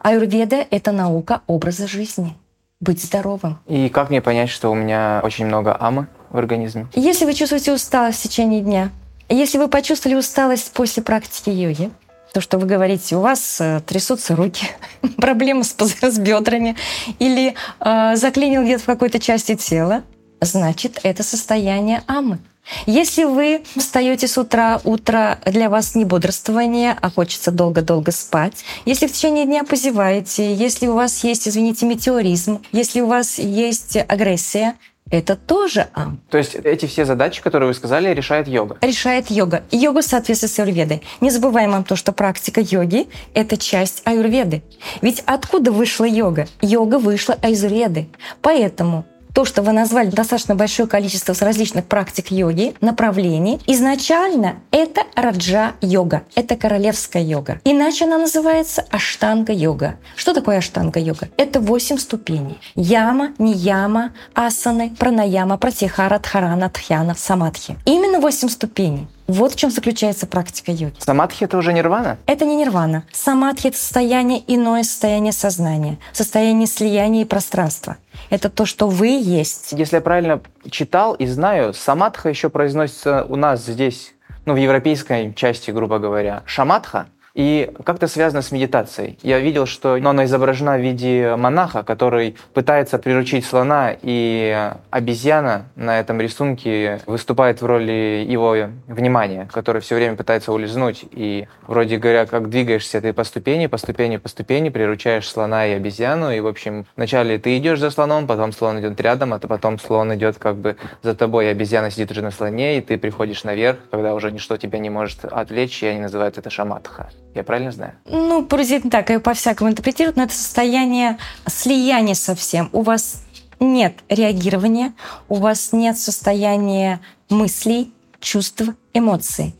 Аюрведа– 0.00 0.64
это 0.70 0.90
наука 0.90 1.42
образа 1.46 1.86
жизни, 1.86 2.38
быть 2.80 3.02
здоровым. 3.02 3.58
И 3.66 3.90
как 3.90 4.08
мне 4.08 4.22
понять, 4.22 4.48
что 4.48 4.70
у 4.70 4.74
меня 4.74 5.20
очень 5.22 5.44
много 5.44 5.76
амы 5.78 6.06
в 6.30 6.38
организме? 6.38 6.86
Если 6.94 7.26
вы 7.26 7.34
чувствуете 7.34 7.74
усталость 7.74 8.20
в 8.20 8.22
течение 8.22 8.62
дня, 8.62 8.90
если 9.28 9.58
вы 9.58 9.68
почувствовали 9.68 10.16
усталость 10.16 10.72
после 10.72 11.02
практики 11.02 11.50
йоги, 11.50 11.90
то, 12.34 12.40
что 12.40 12.58
вы 12.58 12.66
говорите, 12.66 13.14
у 13.14 13.20
вас 13.20 13.60
э, 13.60 13.80
трясутся 13.86 14.34
руки, 14.34 14.66
проблемы 15.16 15.62
с, 15.62 15.76
с 15.78 16.18
бедрами 16.18 16.76
или 17.20 17.54
э, 17.78 18.16
заклинил 18.16 18.64
где-то 18.64 18.82
в 18.82 18.86
какой-то 18.86 19.20
части 19.20 19.54
тела, 19.54 20.02
значит, 20.40 20.98
это 21.04 21.22
состояние 21.22 22.02
амы. 22.08 22.40
Если 22.86 23.22
вы 23.22 23.62
встаете 23.76 24.26
с 24.26 24.36
утра, 24.36 24.80
утро 24.82 25.38
для 25.46 25.70
вас 25.70 25.94
не 25.94 26.04
бодрствование, 26.04 26.96
а 27.00 27.08
хочется 27.08 27.52
долго-долго 27.52 28.10
спать, 28.10 28.64
если 28.84 29.06
в 29.06 29.12
течение 29.12 29.44
дня 29.44 29.62
позеваете, 29.62 30.52
если 30.52 30.88
у 30.88 30.94
вас 30.94 31.22
есть, 31.22 31.46
извините, 31.46 31.86
метеоризм, 31.86 32.62
если 32.72 33.00
у 33.00 33.06
вас 33.06 33.38
есть 33.38 33.96
агрессия, 33.96 34.74
это 35.10 35.36
тоже 35.36 35.88
ам. 35.92 36.18
То 36.30 36.38
есть 36.38 36.54
эти 36.54 36.86
все 36.86 37.04
задачи, 37.04 37.42
которые 37.42 37.68
вы 37.68 37.74
сказали, 37.74 38.12
решает 38.14 38.48
йога? 38.48 38.78
Решает 38.80 39.30
йога. 39.30 39.62
Йога 39.70 40.02
соответствует 40.02 40.52
с 40.52 40.58
аюрведой. 40.58 41.02
Не 41.20 41.30
забываем 41.30 41.74
о 41.74 41.82
том, 41.82 41.96
что 41.96 42.12
практика 42.12 42.60
йоги– 42.60 43.08
это 43.34 43.56
часть 43.56 44.02
аюрведы. 44.06 44.62
Ведь 45.02 45.22
откуда 45.26 45.72
вышла 45.72 46.04
йога? 46.04 46.46
Йога 46.62 46.98
вышла 46.98 47.36
из 47.42 47.62
аюрведы. 47.62 48.08
Поэтому 48.40 49.04
то, 49.34 49.44
что 49.44 49.62
вы 49.62 49.72
назвали 49.72 50.10
достаточно 50.10 50.54
большое 50.54 50.88
количество 50.88 51.34
различных 51.40 51.84
практик 51.84 52.30
йоги, 52.30 52.74
направлений, 52.80 53.60
изначально 53.66 54.60
это 54.70 55.02
раджа-йога, 55.16 56.22
это 56.36 56.56
королевская 56.56 57.22
йога. 57.22 57.60
Иначе 57.64 58.04
она 58.04 58.18
называется 58.18 58.86
аштанга-йога. 58.90 59.96
Что 60.16 60.32
такое 60.32 60.58
аштанга-йога? 60.58 61.28
Это 61.36 61.60
восемь 61.60 61.98
ступеней. 61.98 62.60
Яма, 62.76 63.32
нияма, 63.38 64.12
асаны, 64.34 64.94
пранаяма, 64.98 65.58
пратихара, 65.58 66.18
дхарана, 66.20 66.70
тхьяна, 66.70 67.14
самадхи. 67.16 67.76
Именно 67.84 68.20
восемь 68.20 68.48
ступеней. 68.48 69.08
Вот 69.26 69.52
в 69.52 69.56
чем 69.56 69.70
заключается 69.70 70.26
практика 70.26 70.70
йоги. 70.70 70.94
Самадхи— 70.98 71.44
это 71.44 71.56
уже 71.56 71.72
нирвана? 71.72 72.18
Это 72.26 72.44
не 72.44 72.56
нирвана. 72.56 73.04
Самадхи— 73.12 73.66
это 73.68 73.78
состояние, 73.78 74.42
иное 74.46 74.82
состояние 74.82 75.32
сознания, 75.32 75.98
состояние 76.12 76.66
слияния 76.66 77.22
и 77.22 77.24
пространства. 77.24 77.96
Это 78.28 78.50
то, 78.50 78.66
что 78.66 78.86
вы 78.86 79.08
есть. 79.08 79.72
Если 79.72 79.96
я 79.96 80.02
правильно 80.02 80.40
читал 80.70 81.14
и 81.14 81.26
знаю, 81.26 81.72
самадха 81.72 82.28
еще 82.28 82.50
произносится 82.50 83.24
у 83.28 83.36
нас 83.36 83.64
здесь, 83.64 84.14
ну, 84.44 84.52
в 84.52 84.56
европейской 84.56 85.32
части, 85.34 85.70
грубо 85.70 85.98
говоря. 85.98 86.42
Шамадха 86.44 87.06
и 87.34 87.70
как-то 87.84 88.06
связано 88.06 88.42
с 88.42 88.52
медитацией. 88.52 89.18
Я 89.22 89.40
видел, 89.40 89.66
что 89.66 89.94
она 89.94 90.24
изображена 90.24 90.76
в 90.76 90.80
виде 90.80 91.34
монаха, 91.36 91.82
который 91.82 92.36
пытается 92.52 92.98
приручить 92.98 93.44
слона, 93.44 93.94
и 94.00 94.70
обезьяна 94.90 95.66
на 95.74 95.98
этом 95.98 96.20
рисунке 96.20 97.00
выступает 97.06 97.60
в 97.60 97.66
роли 97.66 98.24
его 98.26 98.54
внимания, 98.86 99.48
который 99.52 99.82
все 99.82 99.96
время 99.96 100.16
пытается 100.16 100.52
улизнуть. 100.52 101.04
И 101.10 101.48
вроде 101.66 101.98
говоря, 101.98 102.26
как 102.26 102.48
двигаешься 102.50 103.00
ты 103.00 103.12
по 103.12 103.24
ступени, 103.24 103.66
по 103.66 103.78
ступени, 103.78 104.16
по 104.16 104.28
ступени, 104.28 104.68
приручаешь 104.68 105.28
слона 105.28 105.66
и 105.66 105.72
обезьяну, 105.72 106.30
и, 106.30 106.40
в 106.40 106.46
общем, 106.46 106.86
вначале 106.96 107.38
ты 107.38 107.58
идешь 107.58 107.80
за 107.80 107.90
слоном, 107.90 108.26
потом 108.28 108.52
слон 108.52 108.78
идет 108.80 109.00
рядом, 109.00 109.34
а 109.34 109.38
потом 109.40 109.78
слон 109.78 110.14
идет 110.14 110.38
как 110.38 110.56
бы 110.56 110.76
за 111.02 111.14
тобой, 111.14 111.46
и 111.46 111.48
обезьяна 111.48 111.90
сидит 111.90 112.12
уже 112.12 112.22
на 112.22 112.30
слоне, 112.30 112.78
и 112.78 112.80
ты 112.80 112.96
приходишь 112.96 113.42
наверх, 113.42 113.78
когда 113.90 114.14
уже 114.14 114.30
ничто 114.30 114.56
тебя 114.56 114.78
не 114.78 114.90
может 114.90 115.24
отвлечь, 115.24 115.82
и 115.82 115.86
они 115.86 116.00
называют 116.00 116.38
это 116.38 116.48
шаматха. 116.50 117.10
Я 117.34 117.42
правильно 117.42 117.72
знаю? 117.72 117.94
Ну, 118.06 118.44
приблизительно 118.44 118.90
так, 118.90 119.10
и 119.10 119.18
по-всякому 119.18 119.70
интерпретируют, 119.70 120.16
но 120.16 120.24
это 120.24 120.34
состояние 120.34 121.18
слияния 121.46 122.14
со 122.14 122.34
всем. 122.34 122.70
У 122.72 122.82
вас 122.82 123.22
нет 123.60 123.94
реагирования, 124.08 124.94
у 125.28 125.36
вас 125.36 125.72
нет 125.72 125.98
состояния 125.98 127.00
мыслей, 127.28 127.92
чувств, 128.20 128.62
эмоций. 128.92 129.54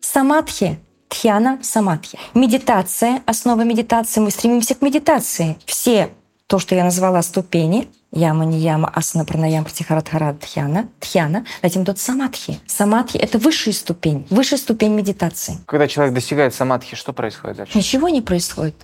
Самадхи 0.00 0.78
Тхьяна 1.10 1.58
самадхи. 1.62 2.18
Медитация, 2.34 3.22
основа 3.26 3.62
медитации, 3.62 4.20
мы 4.20 4.30
стремимся 4.30 4.76
к 4.76 4.80
медитации. 4.80 5.58
Все 5.66 6.10
то, 6.46 6.60
что 6.60 6.76
я 6.76 6.84
назвала 6.84 7.20
ступени, 7.22 7.88
яма, 8.12 8.44
не 8.44 8.58
яма, 8.58 8.88
асана, 8.88 9.24
пранаяма, 9.24 9.64
пратихарадхара, 9.64 10.34
дхьяна, 10.34 10.88
дхьяна, 11.00 11.44
затем 11.62 11.84
тот 11.84 11.98
самадхи. 11.98 12.60
Самадхи— 12.66 13.16
это 13.18 13.38
высшая 13.38 13.72
ступень, 13.72 14.26
высшая 14.30 14.58
ступень 14.58 14.92
медитации. 14.92 15.58
Когда 15.66 15.86
человек 15.86 16.14
достигает 16.14 16.54
самадхи, 16.54 16.96
что 16.96 17.12
происходит 17.12 17.58
дальше? 17.58 17.78
Ничего 17.78 18.08
не 18.08 18.20
происходит. 18.20 18.76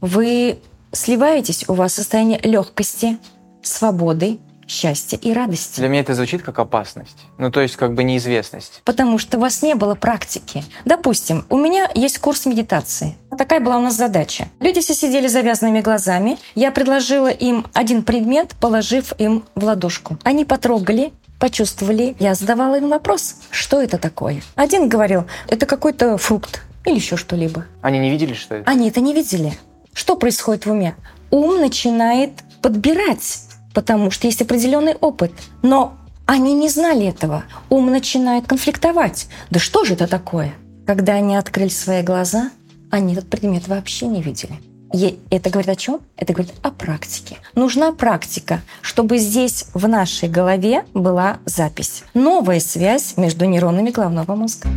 Вы 0.00 0.58
сливаетесь, 0.92 1.64
у 1.68 1.74
вас 1.74 1.94
состояние 1.94 2.40
легкости, 2.42 3.18
свободы, 3.62 4.38
счастья 4.66 5.16
и 5.16 5.32
радости. 5.32 5.80
Для 5.80 5.88
меня 5.88 6.00
это 6.00 6.14
звучит 6.14 6.42
как 6.42 6.58
опасность. 6.58 7.18
Ну, 7.38 7.50
то 7.50 7.60
есть 7.60 7.76
как 7.76 7.94
бы 7.94 8.04
неизвестность. 8.04 8.80
Потому 8.84 9.18
что 9.18 9.36
у 9.36 9.40
вас 9.40 9.62
не 9.62 9.74
было 9.74 9.94
практики. 9.94 10.64
Допустим, 10.84 11.44
у 11.50 11.58
меня 11.58 11.90
есть 11.94 12.18
курс 12.18 12.46
медитации. 12.46 13.16
Такая 13.36 13.60
была 13.60 13.78
у 13.78 13.80
нас 13.80 13.94
задача. 13.94 14.48
Люди 14.60 14.80
все 14.80 14.94
сидели 14.94 15.26
завязанными 15.26 15.80
глазами. 15.80 16.38
Я 16.54 16.70
предложила 16.70 17.28
им 17.28 17.66
один 17.72 18.02
предмет, 18.02 18.54
положив 18.60 19.12
им 19.18 19.44
в 19.54 19.64
ладошку. 19.64 20.18
Они 20.22 20.44
потрогали, 20.44 21.12
почувствовали. 21.38 22.14
Я 22.18 22.34
задавала 22.34 22.76
им 22.76 22.90
вопрос, 22.90 23.36
что 23.50 23.80
это 23.80 23.98
такое. 23.98 24.42
Один 24.54 24.88
говорил, 24.88 25.24
это 25.48 25.66
какой-то 25.66 26.18
фрукт 26.18 26.62
или 26.84 26.96
еще 26.96 27.16
что-либо. 27.16 27.64
Они 27.80 27.98
не 27.98 28.10
видели, 28.10 28.34
что 28.34 28.56
это? 28.56 28.70
Они 28.70 28.88
это 28.88 29.00
не 29.00 29.14
видели. 29.14 29.52
Что 29.94 30.16
происходит 30.16 30.66
в 30.66 30.70
уме? 30.70 30.94
Ум 31.30 31.60
начинает 31.60 32.32
подбирать 32.60 33.38
потому 33.72 34.10
что 34.10 34.26
есть 34.26 34.42
определенный 34.42 34.94
опыт. 34.94 35.32
Но 35.62 35.94
они 36.26 36.54
не 36.54 36.68
знали 36.68 37.06
этого. 37.06 37.44
Ум 37.68 37.90
начинает 37.90 38.46
конфликтовать. 38.46 39.28
Да 39.50 39.58
что 39.58 39.84
же 39.84 39.94
это 39.94 40.06
такое? 40.06 40.54
Когда 40.86 41.14
они 41.14 41.36
открыли 41.36 41.68
свои 41.68 42.02
глаза, 42.02 42.50
они 42.92 43.14
этот 43.14 43.30
предмет 43.30 43.68
вообще 43.68 44.06
не 44.06 44.22
видели. 44.22 44.52
И 44.92 45.18
это 45.30 45.48
говорит 45.48 45.70
о 45.70 45.76
чем? 45.76 46.00
Это 46.18 46.34
говорит 46.34 46.52
о 46.62 46.70
практике. 46.70 47.38
Нужна 47.54 47.92
практика, 47.92 48.60
чтобы 48.82 49.16
здесь 49.16 49.64
в 49.72 49.88
нашей 49.88 50.28
голове 50.28 50.84
была 50.92 51.38
запись. 51.46 52.04
Новая 52.12 52.60
связь 52.60 53.16
между 53.16 53.46
нейронами 53.46 53.90
головного 53.90 54.34
мозга. 54.34 54.68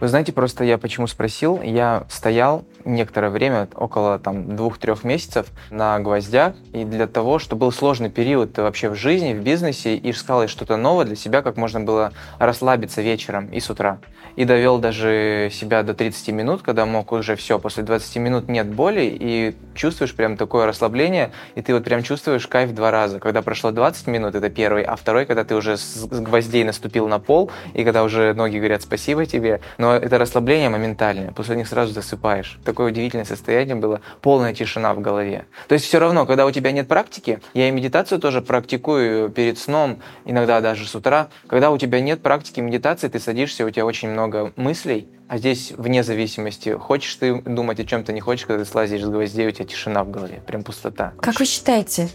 Вы 0.00 0.08
знаете, 0.08 0.32
просто 0.32 0.64
я 0.64 0.78
почему 0.78 1.06
спросил, 1.06 1.60
я 1.62 2.04
стоял 2.10 2.64
некоторое 2.84 3.30
время, 3.30 3.68
около 3.74 4.18
там 4.18 4.56
двух-трех 4.56 5.04
месяцев 5.04 5.46
на 5.70 5.98
гвоздях, 5.98 6.54
и 6.72 6.84
для 6.84 7.06
того, 7.06 7.38
что 7.38 7.56
был 7.56 7.72
сложный 7.72 8.10
период 8.10 8.56
вообще 8.58 8.90
в 8.90 8.94
жизни, 8.96 9.32
в 9.32 9.42
бизнесе, 9.42 9.96
и 9.96 10.10
искал 10.10 10.46
что-то 10.48 10.76
новое 10.76 11.06
для 11.06 11.16
себя, 11.16 11.40
как 11.40 11.56
можно 11.56 11.80
было 11.80 12.12
расслабиться 12.38 13.00
вечером 13.00 13.48
и 13.48 13.60
с 13.60 13.70
утра. 13.70 13.98
И 14.36 14.44
довел 14.44 14.78
даже 14.78 15.50
себя 15.52 15.82
до 15.82 15.94
30 15.94 16.28
минут, 16.28 16.62
когда 16.62 16.86
мог 16.86 17.12
уже 17.12 17.36
все, 17.36 17.58
после 17.58 17.82
20 17.82 18.16
минут 18.16 18.48
нет 18.48 18.66
боли, 18.66 19.16
и 19.18 19.54
чувствуешь 19.74 20.14
прям 20.14 20.36
такое 20.36 20.66
расслабление, 20.66 21.32
и 21.54 21.62
ты 21.62 21.74
вот 21.74 21.84
прям 21.84 22.02
чувствуешь 22.02 22.46
кайф 22.46 22.72
два 22.72 22.90
раза. 22.90 23.20
Когда 23.20 23.42
прошло 23.42 23.70
20 23.70 24.06
минут, 24.08 24.34
это 24.34 24.50
первый, 24.50 24.82
а 24.82 24.96
второй, 24.96 25.26
когда 25.26 25.44
ты 25.44 25.54
уже 25.54 25.76
с 25.76 26.04
гвоздей 26.06 26.64
наступил 26.64 27.08
на 27.08 27.18
пол, 27.18 27.50
и 27.74 27.84
когда 27.84 28.02
уже 28.02 28.34
ноги 28.34 28.58
говорят 28.58 28.82
спасибо 28.82 29.26
тебе, 29.26 29.60
но 29.78 29.94
это 29.94 30.18
расслабление 30.18 30.68
моментальное, 30.68 31.32
после 31.32 31.56
них 31.56 31.68
сразу 31.68 31.92
засыпаешь. 31.92 32.58
Такое 32.64 32.88
удивительное 32.88 33.24
состояние 33.24 33.76
было, 33.76 34.00
полная 34.20 34.54
тишина 34.54 34.94
в 34.94 35.00
голове. 35.00 35.46
То 35.68 35.74
есть 35.74 35.86
все 35.86 35.98
равно, 35.98 36.26
когда 36.26 36.46
у 36.46 36.50
тебя 36.50 36.72
нет 36.72 36.88
практики, 36.88 37.40
я 37.54 37.68
и 37.68 37.70
медитацию 37.70 38.18
тоже 38.18 38.42
практикую 38.42 39.30
перед 39.30 39.58
сном, 39.58 40.00
иногда 40.24 40.60
даже 40.60 40.86
с 40.86 40.94
утра, 40.94 41.28
когда 41.46 41.70
у 41.70 41.78
тебя 41.78 42.00
нет 42.00 42.22
практики 42.22 42.60
медитации, 42.60 43.08
ты 43.08 43.20
садишься, 43.20 43.64
у 43.64 43.70
тебя 43.70 43.84
очень 43.84 44.08
много 44.08 44.23
мыслей, 44.56 45.08
а 45.28 45.38
здесь 45.38 45.72
вне 45.76 46.02
зависимости, 46.02 46.70
хочешь 46.70 47.14
ты 47.14 47.40
думать 47.42 47.80
о 47.80 47.84
чем-то, 47.84 48.12
не 48.12 48.20
хочешь, 48.20 48.46
когда 48.46 48.64
ты 48.64 48.70
слазишь 48.70 49.02
с 49.02 49.08
гвоздей, 49.08 49.48
у 49.48 49.50
тебя 49.50 49.64
тишина 49.64 50.04
в 50.04 50.10
голове, 50.10 50.42
прям 50.46 50.62
пустота. 50.62 51.12
Как 51.20 51.40
вы 51.40 51.46
считаете, 51.46 52.08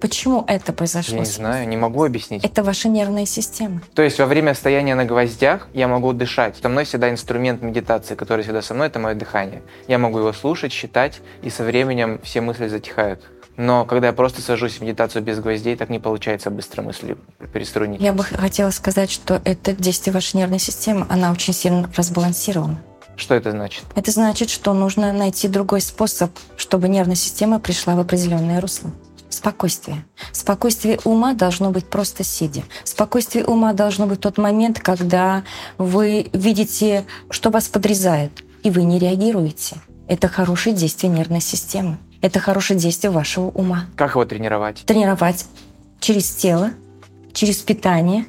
Почему 0.00 0.44
это 0.46 0.72
произошло? 0.72 1.14
Я 1.14 1.20
не 1.20 1.26
знаю, 1.26 1.68
не 1.68 1.76
могу 1.76 2.04
объяснить. 2.04 2.44
Это 2.44 2.62
ваша 2.62 2.88
нервная 2.88 3.26
система. 3.26 3.82
То 3.94 4.02
есть 4.02 4.18
во 4.18 4.26
время 4.26 4.54
стояния 4.54 4.94
на 4.94 5.04
гвоздях 5.04 5.68
я 5.74 5.88
могу 5.88 6.12
дышать. 6.12 6.56
Со 6.62 6.68
мной 6.68 6.84
всегда 6.84 7.10
инструмент 7.10 7.62
медитации, 7.62 8.14
который 8.14 8.44
всегда 8.44 8.62
со 8.62 8.74
мной, 8.74 8.86
это 8.86 9.00
мое 9.00 9.14
дыхание. 9.14 9.62
Я 9.88 9.98
могу 9.98 10.18
его 10.18 10.32
слушать, 10.32 10.72
считать, 10.72 11.20
и 11.42 11.50
со 11.50 11.64
временем 11.64 12.20
все 12.22 12.40
мысли 12.40 12.68
затихают. 12.68 13.24
Но 13.58 13.84
когда 13.84 14.06
я 14.06 14.12
просто 14.12 14.40
сажусь 14.40 14.74
в 14.74 14.82
медитацию 14.82 15.20
без 15.20 15.40
гвоздей, 15.40 15.74
так 15.74 15.90
не 15.90 15.98
получается 15.98 16.48
быстро 16.48 16.82
мысли 16.82 17.18
переструнить. 17.52 18.00
Я 18.00 18.12
бы 18.12 18.22
хотела 18.22 18.70
сказать, 18.70 19.10
что 19.10 19.42
это 19.44 19.72
действие 19.72 20.14
вашей 20.14 20.36
нервной 20.36 20.60
системы, 20.60 21.06
она 21.10 21.32
очень 21.32 21.52
сильно 21.52 21.90
разбалансирована. 21.96 22.80
Что 23.16 23.34
это 23.34 23.50
значит? 23.50 23.84
Это 23.96 24.12
значит, 24.12 24.48
что 24.48 24.72
нужно 24.74 25.12
найти 25.12 25.48
другой 25.48 25.80
способ, 25.80 26.30
чтобы 26.56 26.88
нервная 26.88 27.16
система 27.16 27.58
пришла 27.58 27.96
в 27.96 27.98
определенное 27.98 28.60
русло. 28.60 28.92
Спокойствие. 29.28 30.04
Спокойствие 30.30 31.00
ума 31.02 31.34
должно 31.34 31.72
быть 31.72 31.86
просто 31.86 32.22
сидя. 32.22 32.62
Спокойствие 32.84 33.44
ума 33.44 33.72
должно 33.72 34.06
быть 34.06 34.20
тот 34.20 34.38
момент, 34.38 34.78
когда 34.78 35.42
вы 35.78 36.30
видите, 36.32 37.06
что 37.28 37.50
вас 37.50 37.66
подрезает, 37.66 38.44
и 38.62 38.70
вы 38.70 38.84
не 38.84 39.00
реагируете. 39.00 39.78
Это 40.06 40.28
хорошее 40.28 40.76
действие 40.76 41.12
нервной 41.12 41.40
системы. 41.40 41.98
Это 42.20 42.40
хорошее 42.40 42.78
действие 42.78 43.10
вашего 43.10 43.46
ума. 43.46 43.86
Как 43.96 44.12
его 44.12 44.24
тренировать? 44.24 44.82
Тренировать 44.86 45.46
через 46.00 46.30
тело, 46.30 46.70
через 47.32 47.56
питание, 47.58 48.26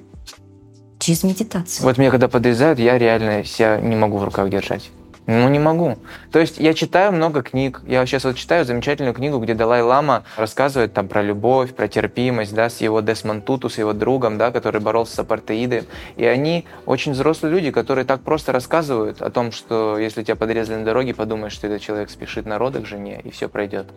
через 0.99 1.23
медитацию. 1.23 1.83
Вот 1.85 1.97
меня 1.97 2.11
когда 2.11 2.27
подрезают, 2.27 2.79
я 2.79 2.97
реально 2.97 3.43
себя 3.43 3.79
не 3.79 3.95
могу 3.95 4.17
в 4.17 4.23
руках 4.23 4.49
держать. 4.49 4.91
Ну, 5.25 5.47
не 5.49 5.59
могу. 5.59 5.97
То 6.31 6.39
есть 6.39 6.57
я 6.57 6.73
читаю 6.73 7.11
много 7.11 7.43
книг. 7.43 7.81
Я 7.85 8.05
сейчас 8.05 8.23
вот 8.23 8.35
читаю 8.35 8.65
замечательную 8.65 9.13
книгу, 9.13 9.37
где 9.37 9.53
Далай-Лама 9.53 10.23
рассказывает 10.37 10.93
там 10.93 11.07
про 11.07 11.21
любовь, 11.21 11.75
про 11.75 11.87
терпимость, 11.87 12.53
да, 12.53 12.69
с 12.69 12.81
его 12.81 13.01
Десмон 13.01 13.41
Туту, 13.41 13.69
с 13.69 13.77
его 13.77 13.93
другом, 13.93 14.37
да, 14.37 14.51
который 14.51 14.81
боролся 14.81 15.15
с 15.15 15.19
апартеидом. 15.19 15.85
И 16.17 16.25
они 16.25 16.65
очень 16.85 17.11
взрослые 17.11 17.53
люди, 17.53 17.69
которые 17.71 18.05
так 18.05 18.21
просто 18.21 18.51
рассказывают 18.51 19.21
о 19.21 19.29
том, 19.29 19.51
что 19.51 19.99
если 19.99 20.23
тебя 20.23 20.35
подрезали 20.35 20.77
на 20.77 20.85
дороге, 20.85 21.13
подумаешь, 21.13 21.53
что 21.53 21.67
этот 21.67 21.81
человек 21.81 22.09
спешит 22.09 22.45
на 22.45 22.57
роды 22.57 22.81
к 22.81 22.85
жене, 22.85 23.21
и 23.23 23.29
все 23.29 23.49
пройдет. 23.49 23.87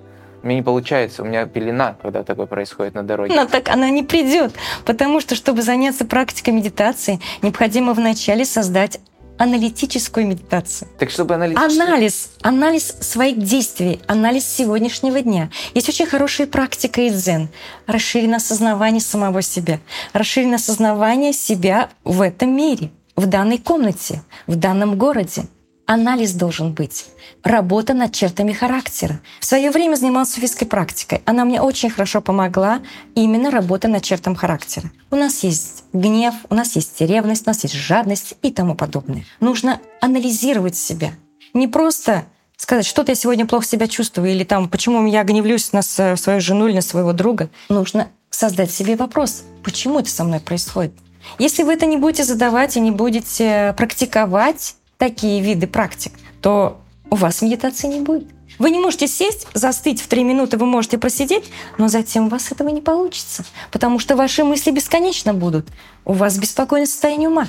У 0.42 0.46
меня 0.46 0.56
не 0.56 0.62
получается, 0.62 1.22
у 1.22 1.24
меня 1.24 1.46
пелена, 1.46 1.96
когда 2.02 2.24
такое 2.24 2.46
происходит 2.46 2.94
на 2.94 3.04
дороге. 3.04 3.32
Но 3.34 3.46
так 3.46 3.68
она 3.68 3.90
не 3.90 4.02
придет, 4.02 4.52
потому 4.84 5.20
что, 5.20 5.36
чтобы 5.36 5.62
заняться 5.62 6.04
практикой 6.04 6.50
медитации, 6.50 7.20
необходимо 7.42 7.94
вначале 7.94 8.44
создать 8.44 8.98
аналитическую 9.38 10.26
медитацию. 10.26 10.88
Так 10.98 11.10
чтобы 11.10 11.34
аналитическую... 11.34 11.82
Анализ, 11.82 12.30
анализ 12.42 12.94
своих 13.00 13.38
действий, 13.38 14.00
анализ 14.06 14.44
сегодняшнего 14.46 15.20
дня. 15.20 15.50
Есть 15.74 15.88
очень 15.88 16.06
хорошая 16.06 16.46
практика 16.46 17.00
и 17.02 17.10
дзен. 17.10 17.48
Расширенное 17.86 18.36
осознавание 18.36 19.00
самого 19.00 19.42
себя. 19.42 19.80
Расширенное 20.12 20.56
осознавание 20.56 21.32
себя 21.32 21.90
в 22.04 22.20
этом 22.20 22.54
мире, 22.54 22.90
в 23.16 23.26
данной 23.26 23.58
комнате, 23.58 24.22
в 24.46 24.56
данном 24.56 24.96
городе. 24.98 25.44
Анализ 25.92 26.32
должен 26.32 26.72
быть. 26.72 27.04
Работа 27.44 27.92
над 27.92 28.14
чертами 28.14 28.54
характера. 28.54 29.20
В 29.40 29.44
свое 29.44 29.70
время 29.70 29.94
занималась 29.94 30.32
суфийской 30.32 30.66
практикой. 30.66 31.20
Она 31.26 31.44
мне 31.44 31.60
очень 31.60 31.90
хорошо 31.90 32.22
помогла 32.22 32.80
именно 33.14 33.50
работа 33.50 33.88
над 33.88 34.02
чертом 34.02 34.34
характера. 34.34 34.90
У 35.10 35.16
нас 35.16 35.44
есть 35.44 35.84
гнев, 35.92 36.32
у 36.48 36.54
нас 36.54 36.76
есть 36.76 36.98
ревность, 37.02 37.46
у 37.46 37.50
нас 37.50 37.62
есть 37.64 37.74
жадность 37.74 38.36
и 38.40 38.50
тому 38.50 38.74
подобное. 38.74 39.26
Нужно 39.40 39.80
анализировать 40.00 40.76
себя. 40.76 41.10
Не 41.52 41.68
просто 41.68 42.24
сказать, 42.56 42.86
что-то 42.86 43.12
я 43.12 43.14
сегодня 43.14 43.44
плохо 43.44 43.66
себя 43.66 43.86
чувствую, 43.86 44.30
или 44.30 44.44
там, 44.44 44.70
почему 44.70 45.06
я 45.06 45.22
гневлюсь 45.24 45.74
на 45.74 45.82
свою 45.82 46.40
жену 46.40 46.68
или 46.68 46.76
на 46.76 46.80
своего 46.80 47.12
друга. 47.12 47.50
Нужно 47.68 48.08
создать 48.30 48.70
себе 48.70 48.96
вопрос, 48.96 49.42
почему 49.62 49.98
это 49.98 50.08
со 50.08 50.24
мной 50.24 50.40
происходит. 50.40 50.94
Если 51.38 51.64
вы 51.64 51.74
это 51.74 51.84
не 51.84 51.98
будете 51.98 52.24
задавать 52.24 52.78
и 52.78 52.80
не 52.80 52.92
будете 52.92 53.74
практиковать, 53.76 54.76
такие 55.02 55.42
виды 55.42 55.66
практик, 55.66 56.12
то 56.40 56.80
у 57.10 57.16
вас 57.16 57.42
медитации 57.42 57.88
не 57.88 58.00
будет. 58.02 58.28
Вы 58.60 58.70
не 58.70 58.78
можете 58.78 59.08
сесть, 59.08 59.48
застыть 59.52 60.00
в 60.00 60.06
три 60.06 60.22
минуты, 60.22 60.58
вы 60.58 60.66
можете 60.66 60.96
просидеть, 60.96 61.50
но 61.76 61.88
затем 61.88 62.26
у 62.26 62.28
вас 62.28 62.52
этого 62.52 62.68
не 62.68 62.80
получится, 62.80 63.44
потому 63.72 63.98
что 63.98 64.14
ваши 64.14 64.44
мысли 64.44 64.70
бесконечно 64.70 65.34
будут. 65.34 65.66
У 66.04 66.12
вас 66.12 66.38
беспокойное 66.38 66.86
состояние 66.86 67.30
ума. 67.30 67.48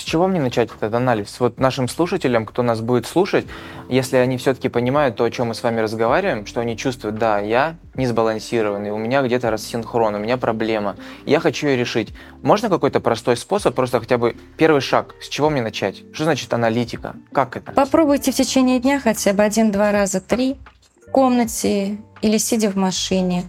С 0.00 0.02
чего 0.02 0.26
мне 0.28 0.40
начать 0.40 0.70
этот 0.70 0.94
анализ? 0.94 1.38
Вот 1.40 1.60
нашим 1.60 1.86
слушателям, 1.86 2.46
кто 2.46 2.62
нас 2.62 2.80
будет 2.80 3.06
слушать, 3.06 3.44
если 3.90 4.16
они 4.16 4.38
все-таки 4.38 4.70
понимают 4.70 5.16
то, 5.16 5.24
о 5.24 5.30
чем 5.30 5.48
мы 5.48 5.54
с 5.54 5.62
вами 5.62 5.80
разговариваем, 5.80 6.46
что 6.46 6.62
они 6.62 6.74
чувствуют, 6.78 7.18
да, 7.18 7.38
я 7.38 7.76
не 7.96 8.06
сбалансированный, 8.06 8.92
у 8.92 8.96
меня 8.96 9.20
где-то 9.20 9.50
рассинхрон, 9.50 10.14
у 10.14 10.18
меня 10.18 10.38
проблема, 10.38 10.96
я 11.26 11.38
хочу 11.38 11.66
ее 11.66 11.76
решить. 11.76 12.14
Можно 12.40 12.70
какой-то 12.70 13.00
простой 13.00 13.36
способ, 13.36 13.74
просто 13.74 14.00
хотя 14.00 14.16
бы 14.16 14.36
первый 14.56 14.80
шаг, 14.80 15.14
с 15.20 15.28
чего 15.28 15.50
мне 15.50 15.60
начать? 15.60 16.02
Что 16.14 16.24
значит 16.24 16.50
аналитика? 16.54 17.14
Как 17.30 17.58
это? 17.58 17.72
Попробуйте 17.72 18.32
в 18.32 18.34
течение 18.34 18.80
дня 18.80 19.00
хотя 19.00 19.34
бы 19.34 19.42
один-два 19.42 19.92
раза, 19.92 20.22
три 20.22 20.56
в 21.06 21.10
комнате 21.10 21.98
или 22.22 22.38
сидя 22.38 22.70
в 22.70 22.76
машине, 22.76 23.44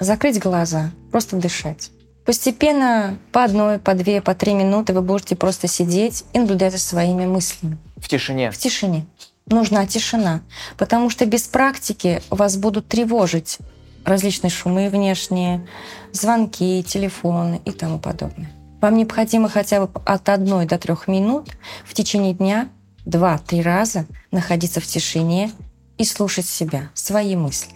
закрыть 0.00 0.40
глаза, 0.40 0.90
просто 1.12 1.36
дышать. 1.36 1.92
Постепенно 2.24 3.18
по 3.32 3.42
одной, 3.42 3.78
по 3.78 3.94
две, 3.94 4.22
по 4.22 4.34
три 4.34 4.54
минуты 4.54 4.92
вы 4.92 5.02
будете 5.02 5.34
просто 5.34 5.66
сидеть 5.66 6.24
и 6.32 6.38
наблюдать 6.38 6.72
за 6.72 6.78
своими 6.78 7.26
мыслями. 7.26 7.78
В 7.96 8.08
тишине? 8.08 8.50
В 8.50 8.58
тишине. 8.58 9.06
Нужна 9.46 9.86
тишина, 9.86 10.42
потому 10.76 11.10
что 11.10 11.26
без 11.26 11.42
практики 11.42 12.22
вас 12.30 12.56
будут 12.56 12.86
тревожить 12.86 13.58
различные 14.04 14.50
шумы 14.50 14.88
внешние, 14.88 15.66
звонки, 16.12 16.84
телефоны 16.84 17.60
и 17.64 17.72
тому 17.72 17.98
подобное. 17.98 18.52
Вам 18.80 18.96
необходимо 18.96 19.48
хотя 19.48 19.86
бы 19.86 20.00
от 20.04 20.28
одной 20.28 20.66
до 20.66 20.78
трех 20.78 21.08
минут 21.08 21.50
в 21.84 21.94
течение 21.94 22.34
дня 22.34 22.68
два-три 23.04 23.62
раза 23.62 24.06
находиться 24.30 24.80
в 24.80 24.86
тишине 24.86 25.50
и 25.98 26.04
слушать 26.04 26.46
себя, 26.46 26.90
свои 26.94 27.36
мысли. 27.36 27.72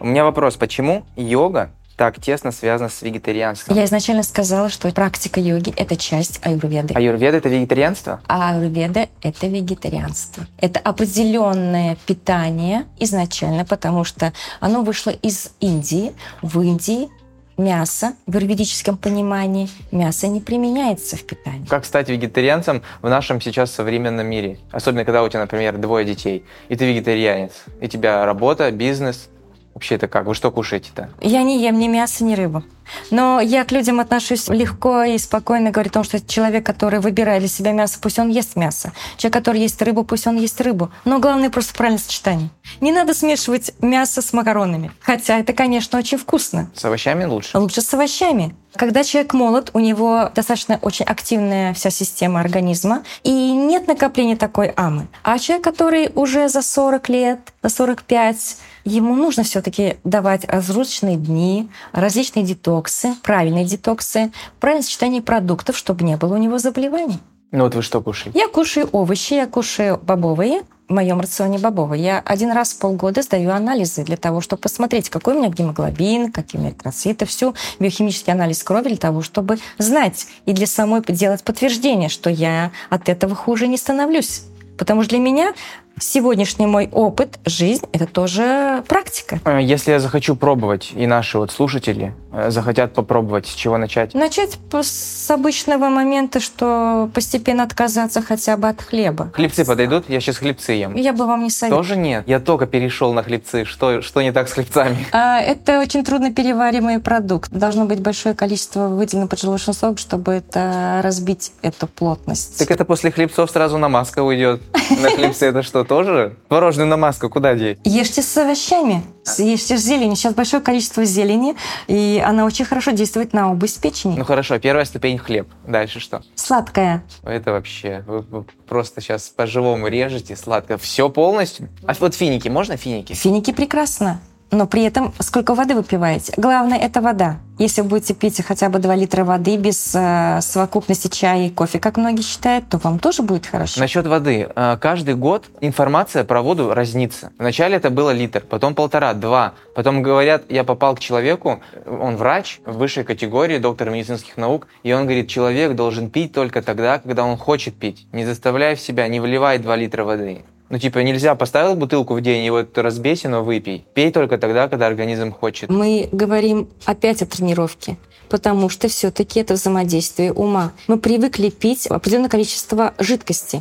У 0.00 0.04
меня 0.04 0.24
вопрос, 0.24 0.56
почему 0.56 1.04
йога 1.16 1.70
так 1.96 2.20
тесно 2.20 2.52
связано 2.52 2.88
с 2.88 3.02
вегетарианством? 3.02 3.76
Я 3.76 3.84
изначально 3.84 4.22
сказала, 4.22 4.68
что 4.68 4.90
практика 4.92 5.40
йоги— 5.40 5.72
это 5.76 5.96
часть 5.96 6.40
аюрведы. 6.44 6.94
Аюрведа— 6.94 7.36
это 7.38 7.48
вегетарианство? 7.48 8.20
А 8.26 8.50
аюрведа— 8.50 9.08
это 9.22 9.46
вегетарианство. 9.46 10.46
Это 10.58 10.80
определенное 10.80 11.96
питание 12.06 12.86
изначально, 12.98 13.64
потому 13.64 14.04
что 14.04 14.32
оно 14.60 14.82
вышло 14.82 15.10
из 15.10 15.50
Индии. 15.60 16.12
В 16.40 16.60
Индии 16.60 17.08
мясо 17.56 18.14
в 18.26 18.34
юридическом 18.38 18.96
понимании 18.96 19.68
мясо 19.90 20.26
не 20.26 20.40
применяется 20.40 21.16
в 21.16 21.24
питании. 21.24 21.66
Как 21.66 21.84
стать 21.84 22.08
вегетарианцем 22.08 22.82
в 23.02 23.08
нашем 23.08 23.40
сейчас 23.40 23.70
современном 23.70 24.26
мире? 24.26 24.58
Особенно, 24.70 25.04
когда 25.04 25.22
у 25.22 25.28
тебя, 25.28 25.40
например, 25.40 25.78
двое 25.78 26.04
детей, 26.04 26.44
и 26.68 26.76
ты 26.76 26.86
вегетарианец, 26.86 27.52
и 27.80 27.84
у 27.84 27.88
тебя 27.88 28.24
работа, 28.24 28.70
бизнес, 28.70 29.28
Вообще 29.74 29.94
это 29.94 30.08
как? 30.08 30.26
Вы 30.26 30.34
что 30.34 30.50
кушаете-то? 30.50 31.10
Я 31.20 31.42
не 31.42 31.62
ем 31.62 31.78
ни 31.78 31.88
мясо, 31.88 32.24
ни 32.24 32.34
рыбу. 32.34 32.62
Но 33.10 33.40
я 33.40 33.64
к 33.64 33.72
людям 33.72 34.00
отношусь 34.00 34.48
легко 34.48 35.02
и 35.02 35.18
спокойно, 35.18 35.70
говорю 35.70 35.90
о 35.90 35.92
том, 35.92 36.04
что 36.04 36.20
человек, 36.20 36.64
который 36.64 37.00
выбирает 37.00 37.40
для 37.40 37.48
себя 37.48 37.72
мясо, 37.72 37.98
пусть 38.00 38.18
он 38.18 38.28
ест 38.28 38.56
мясо. 38.56 38.92
Человек, 39.16 39.34
который 39.34 39.60
ест 39.60 39.80
рыбу, 39.82 40.04
пусть 40.04 40.26
он 40.26 40.36
ест 40.36 40.60
рыбу. 40.60 40.90
Но 41.04 41.18
главное 41.18 41.50
просто 41.50 41.74
правильное 41.74 42.02
сочетание. 42.02 42.50
Не 42.80 42.92
надо 42.92 43.14
смешивать 43.14 43.72
мясо 43.80 44.22
с 44.22 44.32
макаронами. 44.32 44.92
Хотя 45.00 45.38
это, 45.38 45.52
конечно, 45.52 45.98
очень 45.98 46.18
вкусно. 46.18 46.70
С 46.74 46.84
овощами 46.84 47.24
лучше? 47.24 47.58
Лучше 47.58 47.80
с 47.80 47.94
овощами. 47.94 48.54
Когда 48.74 49.04
человек 49.04 49.34
молод, 49.34 49.70
у 49.74 49.80
него 49.80 50.30
достаточно 50.34 50.78
очень 50.80 51.04
активная 51.04 51.74
вся 51.74 51.90
система 51.90 52.40
организма, 52.40 53.02
и 53.22 53.30
нет 53.30 53.86
накопления 53.86 54.36
такой 54.36 54.68
амы. 54.68 55.08
А 55.22 55.38
человек, 55.38 55.64
который 55.64 56.10
уже 56.14 56.48
за 56.48 56.62
40 56.62 57.08
лет, 57.10 57.52
за 57.62 57.68
45, 57.68 58.56
ему 58.84 59.14
нужно 59.14 59.42
все 59.42 59.60
таки 59.60 59.96
давать 60.04 60.46
разрушенные 60.46 61.16
дни, 61.16 61.68
различные 61.92 62.44
детоксы, 62.44 62.81
детоксы, 62.82 63.14
правильные 63.22 63.64
детоксы, 63.64 64.32
правильное 64.60 64.82
сочетание 64.82 65.22
продуктов, 65.22 65.76
чтобы 65.76 66.04
не 66.04 66.16
было 66.16 66.34
у 66.34 66.38
него 66.38 66.58
заболеваний. 66.58 67.18
Ну 67.52 67.64
вот 67.64 67.74
вы 67.74 67.82
что 67.82 68.00
кушаете? 68.00 68.38
Я 68.38 68.48
кушаю 68.48 68.88
овощи, 68.92 69.34
я 69.34 69.46
кушаю 69.46 70.00
бобовые, 70.02 70.62
в 70.88 70.94
моем 70.94 71.20
рационе 71.20 71.58
бобовые. 71.58 72.02
Я 72.02 72.18
один 72.24 72.50
раз 72.50 72.72
в 72.72 72.78
полгода 72.78 73.22
сдаю 73.22 73.50
анализы 73.50 74.04
для 74.04 74.16
того, 74.16 74.40
чтобы 74.40 74.62
посмотреть, 74.62 75.10
какой 75.10 75.34
у 75.34 75.38
меня 75.38 75.48
гемоглобин, 75.48 76.32
какие 76.32 76.58
у 76.58 76.62
меня 76.62 76.72
эритроциты, 76.72 77.24
всю 77.24 77.54
биохимический 77.78 78.32
анализ 78.32 78.62
крови 78.62 78.88
для 78.88 78.96
того, 78.96 79.22
чтобы 79.22 79.58
знать 79.78 80.26
и 80.46 80.52
для 80.52 80.66
самой 80.66 81.02
делать 81.06 81.44
подтверждение, 81.44 82.08
что 82.08 82.30
я 82.30 82.72
от 82.90 83.08
этого 83.08 83.34
хуже 83.34 83.68
не 83.68 83.76
становлюсь. 83.76 84.42
Потому 84.78 85.02
что 85.02 85.10
для 85.10 85.18
меня 85.20 85.52
сегодняшний 85.98 86.66
мой 86.66 86.88
опыт, 86.92 87.38
жизнь— 87.44 87.84
это 87.92 88.06
тоже 88.06 88.82
практика. 88.88 89.40
Э, 89.44 89.60
Если 89.62 89.90
я 89.92 90.00
захочу 90.00 90.36
пробовать, 90.36 90.92
и 90.94 91.06
наши 91.06 91.38
вот 91.38 91.50
слушатели 91.52 92.14
э, 92.32 92.50
захотят 92.50 92.92
попробовать, 92.94 93.46
с 93.46 93.54
чего 93.54 93.78
начать? 93.78 94.14
Начать 94.14 94.58
с 94.82 95.30
обычного 95.30 95.88
момента, 95.88 96.40
что 96.40 97.10
постепенно 97.14 97.62
отказаться 97.62 98.22
хотя 98.22 98.56
бы 98.56 98.68
от 98.68 98.82
хлеба. 98.82 99.30
Хлебцы 99.34 99.64
подойдут? 99.64 100.08
Я 100.08 100.20
сейчас 100.20 100.38
хлебцы 100.38 100.72
ем. 100.72 100.94
Я 100.96 101.12
бы 101.12 101.26
вам 101.26 101.44
не 101.44 101.50
советовала. 101.50 101.82
Тоже 101.84 101.96
нет. 101.96 102.24
Я 102.26 102.40
только 102.40 102.66
перешел 102.66 103.12
на 103.12 103.22
хлебцы. 103.22 103.64
Что, 103.64 104.02
что 104.02 104.22
не 104.22 104.32
так 104.32 104.48
с 104.48 104.52
хлебцами? 104.52 105.06
А, 105.12 105.40
Это 105.40 105.80
очень 105.80 106.04
трудно 106.04 106.32
перевариваемый 106.32 106.98
продукт. 107.00 107.50
Должно 107.52 107.84
быть 107.84 108.00
большое 108.00 108.34
количество 108.34 108.88
выделенного 108.88 109.28
поджелудочного 109.28 109.76
сока, 109.76 109.98
чтобы 109.98 110.32
это 110.32 111.00
разбить 111.02 111.52
эту 111.62 111.86
плотность. 111.86 112.58
Так 112.58 112.70
это 112.70 112.84
после 112.84 113.10
хлебцов 113.10 113.50
сразу 113.50 113.78
намазка 113.78 114.22
уйдет. 114.22 114.62
На 114.90 115.10
хлебцы 115.10 115.46
это 115.46 115.62
что, 115.62 115.81
тоже? 115.84 116.36
Творожную 116.48 116.88
намазку 116.88 117.28
куда 117.28 117.54
деть? 117.54 117.78
Ешьте 117.84 118.22
с 118.22 118.36
овощами, 118.36 119.02
ешьте 119.38 119.76
с 119.76 119.80
зеленью. 119.82 120.16
Сейчас 120.16 120.34
большое 120.34 120.62
количество 120.62 121.04
зелени, 121.04 121.54
и 121.86 122.22
она 122.24 122.44
очень 122.44 122.64
хорошо 122.64 122.90
действует 122.92 123.32
на 123.32 123.50
область 123.50 123.80
печени. 123.80 124.16
Ну 124.16 124.24
хорошо, 124.24 124.58
первая 124.58 124.84
ступень 124.84 125.18
хлеб. 125.18 125.48
Дальше 125.66 126.00
что? 126.00 126.22
Сладкая. 126.34 127.04
Это 127.22 127.52
вообще, 127.52 128.04
вы, 128.06 128.20
вы 128.20 128.44
просто 128.68 129.00
сейчас 129.00 129.28
по-живому 129.28 129.88
режете 129.88 130.36
сладко. 130.36 130.78
Все 130.78 131.08
полностью? 131.08 131.68
А 131.86 131.94
вот 131.98 132.14
финики, 132.14 132.48
можно 132.48 132.76
финики? 132.76 133.12
Финики 133.12 133.52
прекрасно. 133.52 134.20
Но 134.52 134.66
при 134.66 134.82
этом 134.84 135.14
сколько 135.18 135.54
воды 135.54 135.74
вы 135.74 135.82
пиваете? 135.82 136.34
Главное– 136.36 136.76
это 136.78 137.00
вода. 137.00 137.38
Если 137.58 137.80
вы 137.80 137.88
будете 137.88 138.12
пить 138.12 138.42
хотя 138.44 138.68
бы 138.68 138.80
2 138.80 138.94
литра 138.96 139.24
воды 139.24 139.56
без 139.56 139.94
э, 139.94 140.40
совокупности 140.42 141.08
чая 141.08 141.46
и 141.46 141.50
кофе, 141.50 141.78
как 141.78 141.96
многие 141.96 142.22
считают, 142.22 142.68
то 142.68 142.76
вам 142.76 142.98
тоже 142.98 143.22
будет 143.22 143.46
хорошо. 143.46 143.80
Насчет 143.80 144.06
воды. 144.06 144.50
Э, 144.54 144.76
Каждый 144.78 145.14
год 145.14 145.46
информация 145.62 146.24
про 146.24 146.42
воду 146.42 146.74
разнится. 146.74 147.32
Вначале 147.38 147.76
это 147.76 147.88
было 147.88 148.10
литр, 148.10 148.40
потом 148.40 148.74
полтора, 148.74 149.14
два. 149.14 149.54
Потом 149.74 150.02
говорят, 150.02 150.44
я 150.50 150.64
попал 150.64 150.96
к 150.96 151.00
человеку, 151.00 151.62
он 151.86 152.16
врач 152.16 152.60
высшей 152.66 153.04
категории, 153.04 153.56
доктор 153.56 153.88
медицинских 153.88 154.36
наук, 154.36 154.66
и 154.82 154.92
он 154.92 155.04
говорит, 155.04 155.28
человек 155.28 155.74
должен 155.74 156.10
пить 156.10 156.34
только 156.34 156.60
тогда, 156.60 156.98
когда 156.98 157.24
он 157.24 157.38
хочет 157.38 157.74
пить. 157.74 158.06
Не 158.12 158.26
заставляй 158.26 158.74
в 158.74 158.80
себя, 158.80 159.08
не 159.08 159.18
вливай 159.18 159.58
2 159.58 159.76
литра 159.76 160.04
воды. 160.04 160.44
Ну, 160.72 160.78
типа, 160.78 161.00
нельзя 161.00 161.34
поставил 161.34 161.76
бутылку 161.76 162.14
в 162.14 162.22
день 162.22 162.44
и 162.44 162.50
вот 162.50 162.78
разбейся, 162.78 163.28
но 163.28 163.44
выпей. 163.44 163.84
Пей 163.92 164.10
только 164.10 164.38
тогда, 164.38 164.68
когда 164.68 164.86
организм 164.86 165.30
хочет. 165.30 165.68
Мы 165.68 166.08
говорим 166.12 166.66
опять 166.86 167.20
о 167.20 167.26
тренировке, 167.26 167.98
потому 168.30 168.70
что 168.70 168.88
все-таки 168.88 169.38
это 169.40 169.52
взаимодействие 169.52 170.32
ума. 170.32 170.72
Мы 170.88 170.96
привыкли 170.96 171.50
пить 171.50 171.88
определенное 171.88 172.30
количество 172.30 172.94
жидкости, 172.98 173.60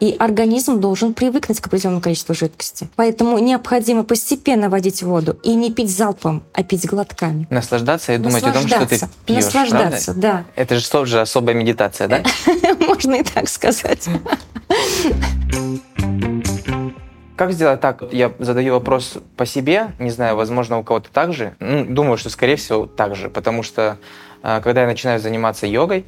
и 0.00 0.14
организм 0.18 0.82
должен 0.82 1.14
привыкнуть 1.14 1.60
к 1.60 1.66
определенному 1.66 2.02
количеству 2.02 2.34
жидкости. 2.34 2.90
Поэтому 2.94 3.38
необходимо 3.38 4.04
постепенно 4.04 4.68
вводить 4.68 5.02
воду 5.02 5.38
и 5.42 5.54
не 5.54 5.72
пить 5.72 5.88
залпом, 5.88 6.42
а 6.52 6.62
пить 6.62 6.84
глотками. 6.84 7.46
Наслаждаться 7.48 8.12
и 8.12 8.18
думать 8.18 8.42
о 8.42 8.52
том, 8.52 8.68
что 8.68 8.84
ты 8.86 8.96
Наслаждаться. 8.96 9.10
пьешь, 9.24 9.44
Наслаждаться, 9.44 10.12
правда? 10.12 10.44
Это 10.56 10.78
же 10.78 10.90
тоже 10.90 11.22
особая 11.22 11.54
медитация, 11.54 12.06
да? 12.06 12.22
да. 12.62 12.74
Можно 12.86 13.14
и 13.14 13.22
так 13.22 13.48
сказать. 13.48 14.06
Как 17.40 17.52
сделать 17.52 17.80
так? 17.80 18.02
Я 18.12 18.32
задаю 18.38 18.74
вопрос 18.74 19.16
по 19.38 19.46
себе, 19.46 19.92
не 19.98 20.10
знаю, 20.10 20.36
возможно, 20.36 20.76
у 20.76 20.84
кого-то 20.84 21.08
так 21.10 21.32
же. 21.32 21.56
Ну, 21.58 21.86
думаю, 21.86 22.18
что, 22.18 22.28
скорее 22.28 22.56
всего, 22.56 22.84
так 22.84 23.16
же, 23.16 23.30
потому 23.30 23.62
что, 23.62 23.96
э, 24.42 24.60
когда 24.62 24.82
я 24.82 24.86
начинаю 24.86 25.18
заниматься 25.20 25.66
йогой, 25.66 26.04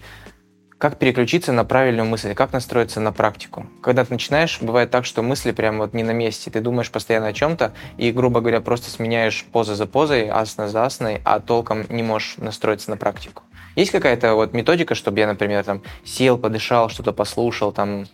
как 0.76 0.98
переключиться 0.98 1.52
на 1.52 1.64
правильную 1.64 2.06
мысль, 2.06 2.34
как 2.34 2.52
настроиться 2.52 3.00
на 3.00 3.12
практику. 3.12 3.64
Когда 3.82 4.04
ты 4.04 4.12
начинаешь, 4.12 4.58
бывает 4.60 4.90
так, 4.90 5.06
что 5.06 5.22
мысли 5.22 5.52
прям 5.52 5.78
вот 5.78 5.94
не 5.94 6.02
на 6.02 6.10
месте, 6.10 6.50
ты 6.50 6.60
думаешь 6.60 6.90
постоянно 6.90 7.28
о 7.28 7.32
чем-то 7.32 7.72
и, 7.96 8.12
грубо 8.12 8.40
говоря, 8.40 8.60
просто 8.60 8.90
сменяешь 8.90 9.46
поза 9.52 9.74
за 9.74 9.86
позой, 9.86 10.28
асана 10.28 10.68
за 10.68 10.84
асаной, 10.84 11.22
а 11.24 11.40
толком 11.40 11.86
не 11.88 12.02
можешь 12.02 12.36
настроиться 12.36 12.90
на 12.90 12.98
практику. 12.98 13.44
Есть 13.74 13.90
какая-то 13.90 14.34
вот 14.34 14.52
методика, 14.52 14.94
чтобы 14.94 15.20
я, 15.20 15.26
например, 15.26 15.64
там 15.64 15.80
сел, 16.04 16.36
подышал, 16.36 16.90
что-то 16.90 17.14
послушал, 17.14 17.72
там, 17.72 18.04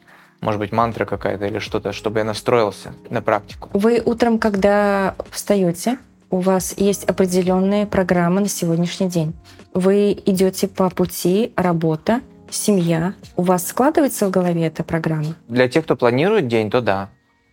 может 0.40 0.61
быть, 0.61 0.72
мантра 0.72 1.05
какая-то 1.05 1.46
или 1.46 1.59
что-то, 1.59 1.92
чтобы 1.92 2.20
я 2.20 2.24
настроился 2.24 2.92
на 3.11 3.22
практику. 3.22 3.70
Вы 3.72 4.03
утром, 4.05 4.38
когда 4.38 5.14
встаете, 5.31 5.98
у 6.31 6.38
вас 6.38 6.74
есть 6.77 7.05
определенные 7.05 7.87
программы 7.87 8.40
на 8.40 8.48
сегодняшний 8.48 9.09
день. 9.09 9.35
Вы 9.74 10.12
идете 10.27 10.68
по 10.68 10.90
пути 10.90 11.53
работа, 11.57 12.20
семья. 12.51 13.14
У 13.37 13.42
вас 13.42 13.66
складывается 13.66 14.27
в 14.27 14.31
голове 14.31 14.66
эта 14.66 14.85
программа? 14.85 15.35
Для 15.48 15.68
тех, 15.68 15.85
кто 15.85 15.96
планирует 15.96 16.48
день, 16.48 16.70
то 16.70 16.81
да. 16.81 17.09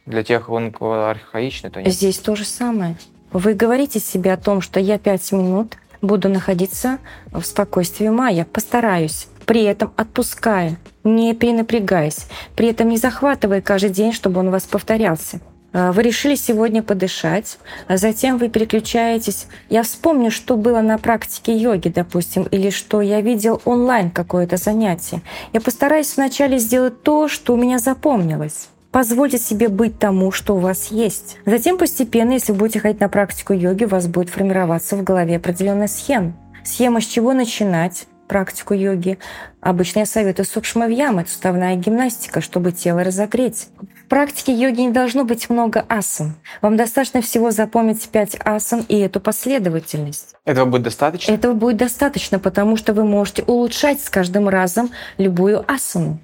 Для 0.05 0.23
тех, 0.23 0.49
он 0.49 0.73
архаичный, 0.79 1.69
то 1.69 1.81
нет. 1.81 1.91
Здесь 1.91 2.19
то 2.19 2.35
же 2.35 2.45
самое. 2.45 2.95
Вы 3.31 3.53
говорите 3.53 3.99
себе 3.99 4.33
о 4.33 4.37
том, 4.37 4.61
что 4.61 4.79
я 4.79 4.97
пять 4.97 5.31
минут 5.31 5.77
буду 6.01 6.29
находиться 6.29 6.99
в 7.31 7.41
спокойствии 7.43 8.07
ума, 8.07 8.29
я 8.29 8.45
постараюсь, 8.45 9.27
при 9.45 9.63
этом 9.63 9.93
отпуская, 9.95 10.77
не 11.03 11.33
перенапрягаясь, 11.33 12.27
при 12.55 12.69
этом 12.69 12.89
не 12.89 12.97
захватывая 12.97 13.61
каждый 13.61 13.89
день, 13.91 14.11
чтобы 14.13 14.39
он 14.39 14.47
у 14.47 14.51
вас 14.51 14.63
повторялся. 14.63 15.39
А, 15.73 15.91
Вы 15.91 16.03
решили 16.03 16.35
сегодня 16.35 16.81
подышать, 16.81 17.57
а 17.87 17.97
затем 17.97 18.37
вы 18.37 18.47
переключаетесь. 18.47 19.47
Я 19.69 19.83
вспомню, 19.83 20.31
что 20.31 20.55
было 20.55 20.79
на 20.79 20.97
практике 20.97 21.55
йоги, 21.55 21.89
допустим, 21.89 22.43
или 22.43 22.69
что 22.69 23.01
я 23.01 23.19
видел 23.19 23.61
онлайн 23.65 24.09
какое-то 24.09 24.55
занятие. 24.55 25.21
Я 25.51 25.59
постараюсь 25.59 26.15
вначале 26.15 26.59
сделать 26.59 27.03
то, 27.03 27.27
что 27.27 27.53
у 27.53 27.57
меня 27.57 27.79
запомнилось. 27.79 28.69
Позвольте 28.91 29.37
себе 29.37 29.67
быть 29.67 29.99
тому, 29.99 30.31
что 30.31 30.55
у 30.55 30.59
вас 30.59 30.91
есть. 30.91 31.37
Затем 31.45 31.77
постепенно, 31.77 32.31
если 32.31 32.53
вы 32.53 32.59
будете 32.59 32.79
ходить 32.79 33.01
на 33.01 33.09
практику 33.09 33.51
йоги, 33.51 33.83
у 33.83 33.89
вас 33.89 34.07
будет 34.07 34.29
формироваться 34.29 34.95
в 34.95 35.03
голове 35.03 35.35
определенная 35.35 35.89
схема. 35.89 36.31
Схема, 36.63 37.01
с 37.01 37.05
чего 37.05 37.33
начинать 37.33 38.07
практику 38.27 38.73
йоги. 38.73 39.17
Обычно 39.61 39.99
я 39.99 40.05
советую 40.05 40.45
сукшмавьям, 40.45 41.19
это 41.19 41.29
суставная 41.29 41.75
гимнастика, 41.75 42.41
чтобы 42.41 42.71
тело 42.71 43.03
разогреть. 43.03 43.67
В 44.05 44.07
практике 44.07 44.53
йоги 44.53 44.81
не 44.81 44.91
должно 44.91 45.23
быть 45.23 45.49
много 45.49 45.83
асан. 45.89 46.35
Вам 46.61 46.77
достаточно 46.77 47.21
всего 47.21 47.51
запомнить 47.51 48.07
пять 48.09 48.35
асан 48.39 48.85
и 48.87 48.99
эту 48.99 49.19
последовательность. 49.19 50.35
Этого 50.45 50.65
будет 50.65 50.83
достаточно? 50.83 51.31
Этого 51.31 51.53
будет 51.53 51.77
достаточно, 51.77 52.37
потому 52.37 52.77
что 52.77 52.93
вы 52.93 53.03
можете 53.03 53.43
улучшать 53.43 54.01
с 54.01 54.09
каждым 54.09 54.47
разом 54.47 54.91
любую 55.17 55.65
асану. 55.71 56.19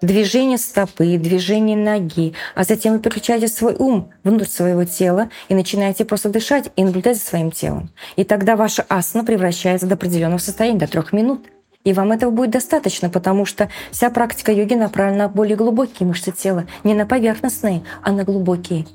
Движение 0.00 0.58
стопы, 0.58 1.18
движение 1.18 1.76
ноги, 1.76 2.32
а 2.54 2.62
затем 2.62 2.92
вы 2.92 3.00
переключаете 3.00 3.48
свой 3.48 3.74
ум 3.74 4.12
внутрь 4.22 4.44
своего 4.44 4.84
тела 4.84 5.28
и 5.48 5.54
начинаете 5.54 6.04
просто 6.04 6.28
дышать 6.28 6.70
и 6.76 6.84
наблюдать 6.84 7.18
за 7.18 7.24
своим 7.24 7.50
телом. 7.50 7.90
И 8.14 8.22
тогда 8.22 8.54
ваша 8.54 8.84
асана 8.88 9.24
превращается 9.24 9.88
до 9.88 9.96
определенного 9.96 10.38
состояния, 10.38 10.78
до 10.78 10.86
трех 10.86 11.12
минут. 11.12 11.46
И 11.82 11.92
вам 11.92 12.12
этого 12.12 12.30
будет 12.30 12.50
достаточно, 12.50 13.10
потому 13.10 13.44
что 13.44 13.70
вся 13.90 14.08
практика 14.10 14.52
йоги 14.52 14.74
направлена 14.74 15.24
на 15.24 15.28
более 15.28 15.56
глубокие 15.56 16.06
мышцы 16.06 16.30
тела, 16.30 16.66
не 16.84 16.94
на 16.94 17.04
поверхностные, 17.04 17.82
а 18.00 18.12
на 18.12 18.22
глубокие. 18.22 18.86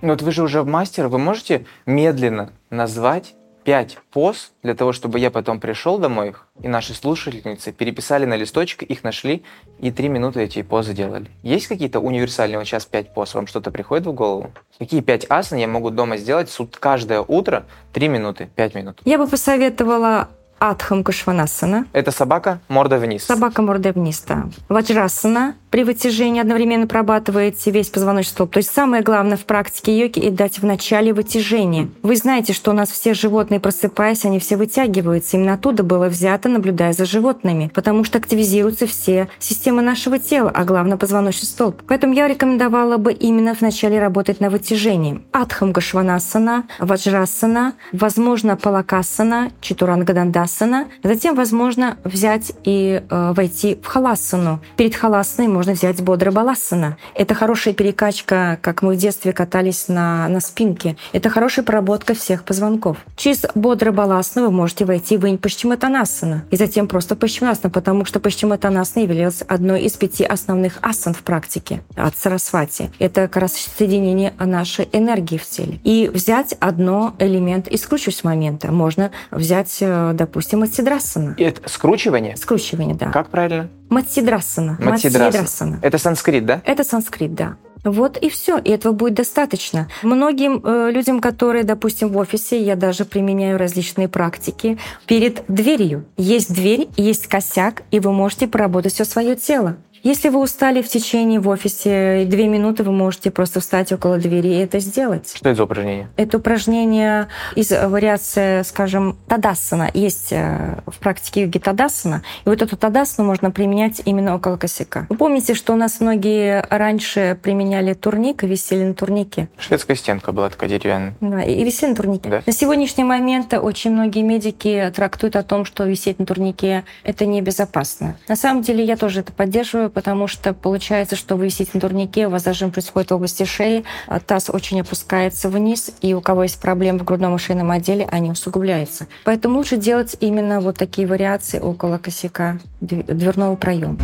Ну 0.00 0.08
вот 0.08 0.22
вы 0.22 0.32
же 0.32 0.42
уже 0.42 0.64
мастер, 0.64 1.06
вы 1.06 1.18
можете 1.18 1.66
медленно 1.86 2.50
назвать 2.70 3.34
пять 3.64 3.98
поз 4.12 4.52
для 4.62 4.74
того, 4.74 4.92
чтобы 4.92 5.18
я 5.18 5.30
потом 5.30 5.60
пришел 5.60 5.98
домой 5.98 6.34
и 6.60 6.68
наши 6.68 6.94
слушательницы 6.94 7.72
переписали 7.72 8.24
на 8.24 8.34
листочек, 8.34 8.82
их 8.82 9.04
нашли, 9.04 9.44
и 9.78 9.90
три 9.90 10.08
минуты 10.08 10.42
эти 10.42 10.62
позы 10.62 10.94
делали. 10.94 11.30
Есть 11.42 11.66
какие-то 11.68 12.00
универсальные, 12.00 12.58
вот 12.58 12.66
сейчас 12.66 12.86
пять 12.86 13.14
поз, 13.14 13.34
вам 13.34 13.46
что-то 13.46 13.70
приходит 13.70 14.06
в 14.06 14.12
голову? 14.12 14.52
Какие 14.78 15.00
пять 15.00 15.26
асан 15.28 15.58
я 15.58 15.68
могу 15.68 15.90
дома 15.90 16.16
сделать 16.16 16.50
сут- 16.50 16.76
каждое 16.78 17.20
утро 17.20 17.64
три 17.92 18.08
минуты, 18.08 18.50
пять 18.54 18.74
минут? 18.74 19.00
Я 19.04 19.18
бы 19.18 19.26
посоветовала 19.26 20.28
Адхам 20.58 21.02
Кашванасана, 21.02 21.86
Это 21.92 22.10
собака, 22.12 22.60
морда 22.68 22.98
вниз. 22.98 23.24
собака 23.24 23.62
мордой 23.62 23.92
вниз, 23.92 24.22
да. 24.26 24.44
Ваджрасана, 24.68 25.56
При 25.72 25.84
вытяжении 25.84 26.38
одновременно 26.38 26.86
прорабатываете 26.86 27.70
весь 27.70 27.88
позвоночный 27.88 28.32
столб. 28.32 28.52
То 28.52 28.58
есть 28.58 28.70
самое 28.70 29.02
главное 29.02 29.38
в 29.38 29.46
практике 29.46 29.98
йоги– 29.98 30.18
и 30.22 30.28
дать 30.28 30.58
в 30.58 30.66
начале 30.66 31.14
вытяжения. 31.14 31.88
Вы 32.02 32.16
знаете, 32.16 32.52
что 32.52 32.72
у 32.72 32.74
нас 32.74 32.90
все 32.90 33.14
животные, 33.14 33.58
просыпаясь, 33.58 34.26
они 34.26 34.38
все 34.38 34.58
вытягиваются. 34.58 35.38
Именно 35.38 35.54
оттуда 35.54 35.82
было 35.82 36.08
взято, 36.08 36.50
наблюдая 36.50 36.92
за 36.92 37.06
животными. 37.06 37.70
Потому 37.74 38.04
что 38.04 38.18
активизируются 38.18 38.86
все 38.86 39.28
системы 39.38 39.80
нашего 39.80 40.18
тела, 40.18 40.50
а 40.54 40.64
главное– 40.64 40.96
позвоночный 40.98 41.48
столб. 41.48 41.80
Поэтому 41.88 42.12
я 42.12 42.28
рекомендовала 42.28 42.98
бы 42.98 43.10
именно 43.14 43.56
вначале 43.58 43.98
работать 43.98 44.40
на 44.40 44.50
вытяжении. 44.50 45.22
Адхамгашванасана, 45.32 46.64
Ваджрасана, 46.80 47.72
возможно, 47.92 48.56
Палакасана, 48.56 49.50
Читурангадандасана. 49.62 50.88
Затем, 51.02 51.34
возможно, 51.34 51.96
взять 52.04 52.52
и 52.64 53.02
э, 53.08 53.32
войти 53.34 53.78
в 53.82 53.86
халасану. 53.86 54.60
Перед 54.76 54.94
халасаной 54.94 55.48
можно 55.48 55.61
взять 55.70 56.02
бодрабаласана. 56.02 56.96
Это 57.14 57.34
хорошая 57.34 57.74
перекачка, 57.74 58.58
как 58.60 58.82
мы 58.82 58.94
в 58.94 58.96
детстве 58.96 59.32
катались 59.32 59.86
на, 59.86 60.26
на 60.28 60.40
спинке. 60.40 60.96
Это 61.12 61.30
хорошая 61.30 61.64
проработка 61.64 62.14
всех 62.14 62.42
позвонков. 62.42 62.96
Через 63.16 63.46
бодрабаласану 63.54 64.46
вы 64.46 64.52
можете 64.52 64.84
войти 64.84 65.16
в 65.16 65.26
инь-пашчиматанасана. 65.26 66.44
И 66.50 66.56
затем 66.56 66.88
просто 66.88 67.14
пашчиматанасана, 67.14 67.70
потому 67.70 68.04
что 68.04 68.18
пашчиматанасана 68.18 69.04
являлась 69.04 69.42
одной 69.46 69.82
из 69.82 69.92
пяти 69.92 70.24
основных 70.24 70.78
асан 70.82 71.14
в 71.14 71.22
практике 71.22 71.82
от 71.94 72.16
Сарасвати. 72.16 72.90
Это 72.98 73.22
как 73.22 73.36
раз 73.36 73.52
соединение 73.52 74.32
нашей 74.38 74.88
энергии 74.92 75.36
в 75.36 75.46
теле. 75.46 75.80
И 75.84 76.10
взять 76.12 76.54
одно 76.60 77.14
элемент 77.18 77.68
из 77.68 77.82
скручивающего 77.82 78.28
момента. 78.28 78.72
Можно 78.72 79.10
взять, 79.30 79.78
э, 79.80 80.12
допустим, 80.14 80.62
от 80.62 80.72
сидрасана. 80.74 81.34
Это 81.38 81.68
скручивание? 81.68 82.36
Скручивание, 82.36 82.94
да. 82.94 83.10
Как 83.10 83.28
правильно? 83.28 83.68
Матсидрасана. 83.92 84.78
Матсидрасана. 84.80 85.78
Это 85.82 85.98
санскрит, 85.98 86.44
да? 86.44 86.62
Это 86.64 86.84
санскрит, 86.84 87.34
да. 87.34 87.56
Вот 87.84 88.16
и 88.16 88.30
все, 88.30 88.58
и 88.58 88.70
этого 88.70 88.92
будет 88.92 89.14
достаточно. 89.14 89.88
Многим 90.02 90.60
э, 90.64 90.90
людям, 90.92 91.20
которые, 91.20 91.64
допустим, 91.64 92.10
в 92.10 92.16
офисе, 92.16 92.62
я 92.62 92.76
даже 92.76 93.04
применяю 93.04 93.58
различные 93.58 94.08
практики, 94.08 94.78
перед 95.06 95.44
дверью 95.48 96.04
есть 96.16 96.54
дверь, 96.54 96.88
есть 96.96 97.26
косяк, 97.26 97.82
и 97.90 97.98
вы 97.98 98.12
можете 98.12 98.46
поработать 98.46 98.92
все 98.92 99.04
свое 99.04 99.34
тело. 99.34 99.76
Если 100.02 100.30
вы 100.30 100.40
устали 100.40 100.82
в 100.82 100.88
течение 100.88 101.38
в 101.38 101.48
офисе 101.48 102.24
две 102.26 102.48
минуты, 102.48 102.82
вы 102.82 102.90
можете 102.90 103.30
просто 103.30 103.60
встать 103.60 103.92
около 103.92 104.18
двери 104.18 104.48
и 104.48 104.58
это 104.58 104.80
сделать. 104.80 105.32
Что 105.32 105.50
это 105.50 105.58
за 105.58 105.64
упражнение? 105.64 106.08
Это 106.16 106.38
упражнение 106.38 107.28
из 107.54 107.70
вариации, 107.70 108.62
скажем, 108.62 109.16
тадасана. 109.28 109.90
Есть 109.94 110.32
э, 110.32 110.80
в 110.88 110.98
практике 110.98 111.42
йоги 111.42 111.58
тадасана. 111.58 112.22
И 112.44 112.48
вот 112.48 112.60
эту 112.62 112.76
тадасану 112.76 113.28
можно 113.28 113.52
применять 113.52 114.02
именно 114.04 114.34
около 114.34 114.56
косяка. 114.56 115.06
Вы 115.08 115.16
помните, 115.16 115.54
что 115.54 115.72
у 115.72 115.76
нас 115.76 116.00
многие 116.00 116.66
раньше 116.68 117.38
применяли 117.40 117.94
турник 117.94 118.42
и 118.42 118.48
висели 118.48 118.82
на 118.82 118.94
турнике? 118.94 119.48
Шведская 119.56 119.94
стенка 119.94 120.32
была 120.32 120.50
такая 120.50 120.68
деревянная. 120.68 121.14
Да, 121.20 121.42
и 121.44 121.62
висели 121.62 121.90
на 121.90 121.96
турнике. 121.96 122.28
Да. 122.28 122.42
На 122.44 122.52
сегодняшний 122.52 123.04
момент 123.04 123.54
очень 123.54 123.92
многие 123.92 124.22
медики 124.22 124.92
трактуют 124.96 125.36
о 125.36 125.44
том, 125.44 125.64
что 125.64 125.84
висеть 125.84 126.18
на 126.18 126.26
турнике— 126.26 126.82
это 127.04 127.24
небезопасно. 127.24 128.16
На 128.26 128.34
самом 128.34 128.62
деле 128.62 128.84
я 128.84 128.96
тоже 128.96 129.20
это 129.20 129.32
поддерживаю, 129.32 129.91
потому 129.92 130.26
что 130.26 130.54
получается, 130.54 131.16
что 131.16 131.36
вы 131.36 131.46
висите 131.46 131.70
на 131.74 131.80
турнике, 131.80 132.26
у 132.26 132.30
вас 132.30 132.44
зажим 132.44 132.70
происходит 132.70 133.10
в 133.10 133.14
области 133.14 133.44
шеи, 133.44 133.84
а 134.06 134.20
таз 134.20 134.50
очень 134.50 134.80
опускается 134.80 135.48
вниз, 135.48 135.90
и 136.00 136.14
у 136.14 136.20
кого 136.20 136.44
есть 136.44 136.60
проблемы 136.60 137.00
в 137.00 137.04
грудном 137.04 137.36
и 137.36 137.38
шейном 137.38 137.70
отделе, 137.70 138.08
они 138.10 138.30
усугубляются. 138.30 139.06
Поэтому 139.24 139.58
лучше 139.58 139.76
делать 139.76 140.16
именно 140.20 140.60
вот 140.60 140.76
такие 140.76 141.06
вариации 141.06 141.58
около 141.58 141.98
косяка 141.98 142.58
дверного 142.80 143.56
проема. 143.56 143.98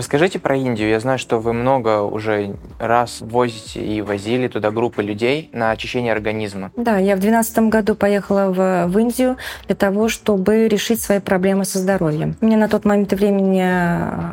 Расскажите 0.00 0.38
про 0.38 0.56
Индию. 0.56 0.88
Я 0.88 0.98
знаю, 0.98 1.18
что 1.18 1.40
вы 1.40 1.52
много 1.52 2.00
уже 2.00 2.56
раз 2.78 3.18
возите 3.20 3.84
и 3.84 4.00
возили 4.00 4.48
туда 4.48 4.70
группы 4.70 5.02
людей 5.02 5.50
на 5.52 5.72
очищение 5.72 6.10
организма. 6.10 6.72
Да, 6.74 6.96
я 6.96 7.16
в 7.16 7.20
2012 7.20 7.58
году 7.68 7.94
поехала 7.94 8.50
в, 8.50 8.86
в 8.86 8.98
Индию 8.98 9.36
для 9.66 9.76
того, 9.76 10.08
чтобы 10.08 10.68
решить 10.68 11.02
свои 11.02 11.18
проблемы 11.18 11.66
со 11.66 11.78
здоровьем. 11.78 12.34
Мне 12.40 12.56
на 12.56 12.68
тот 12.68 12.86
момент 12.86 13.12
времени 13.12 13.62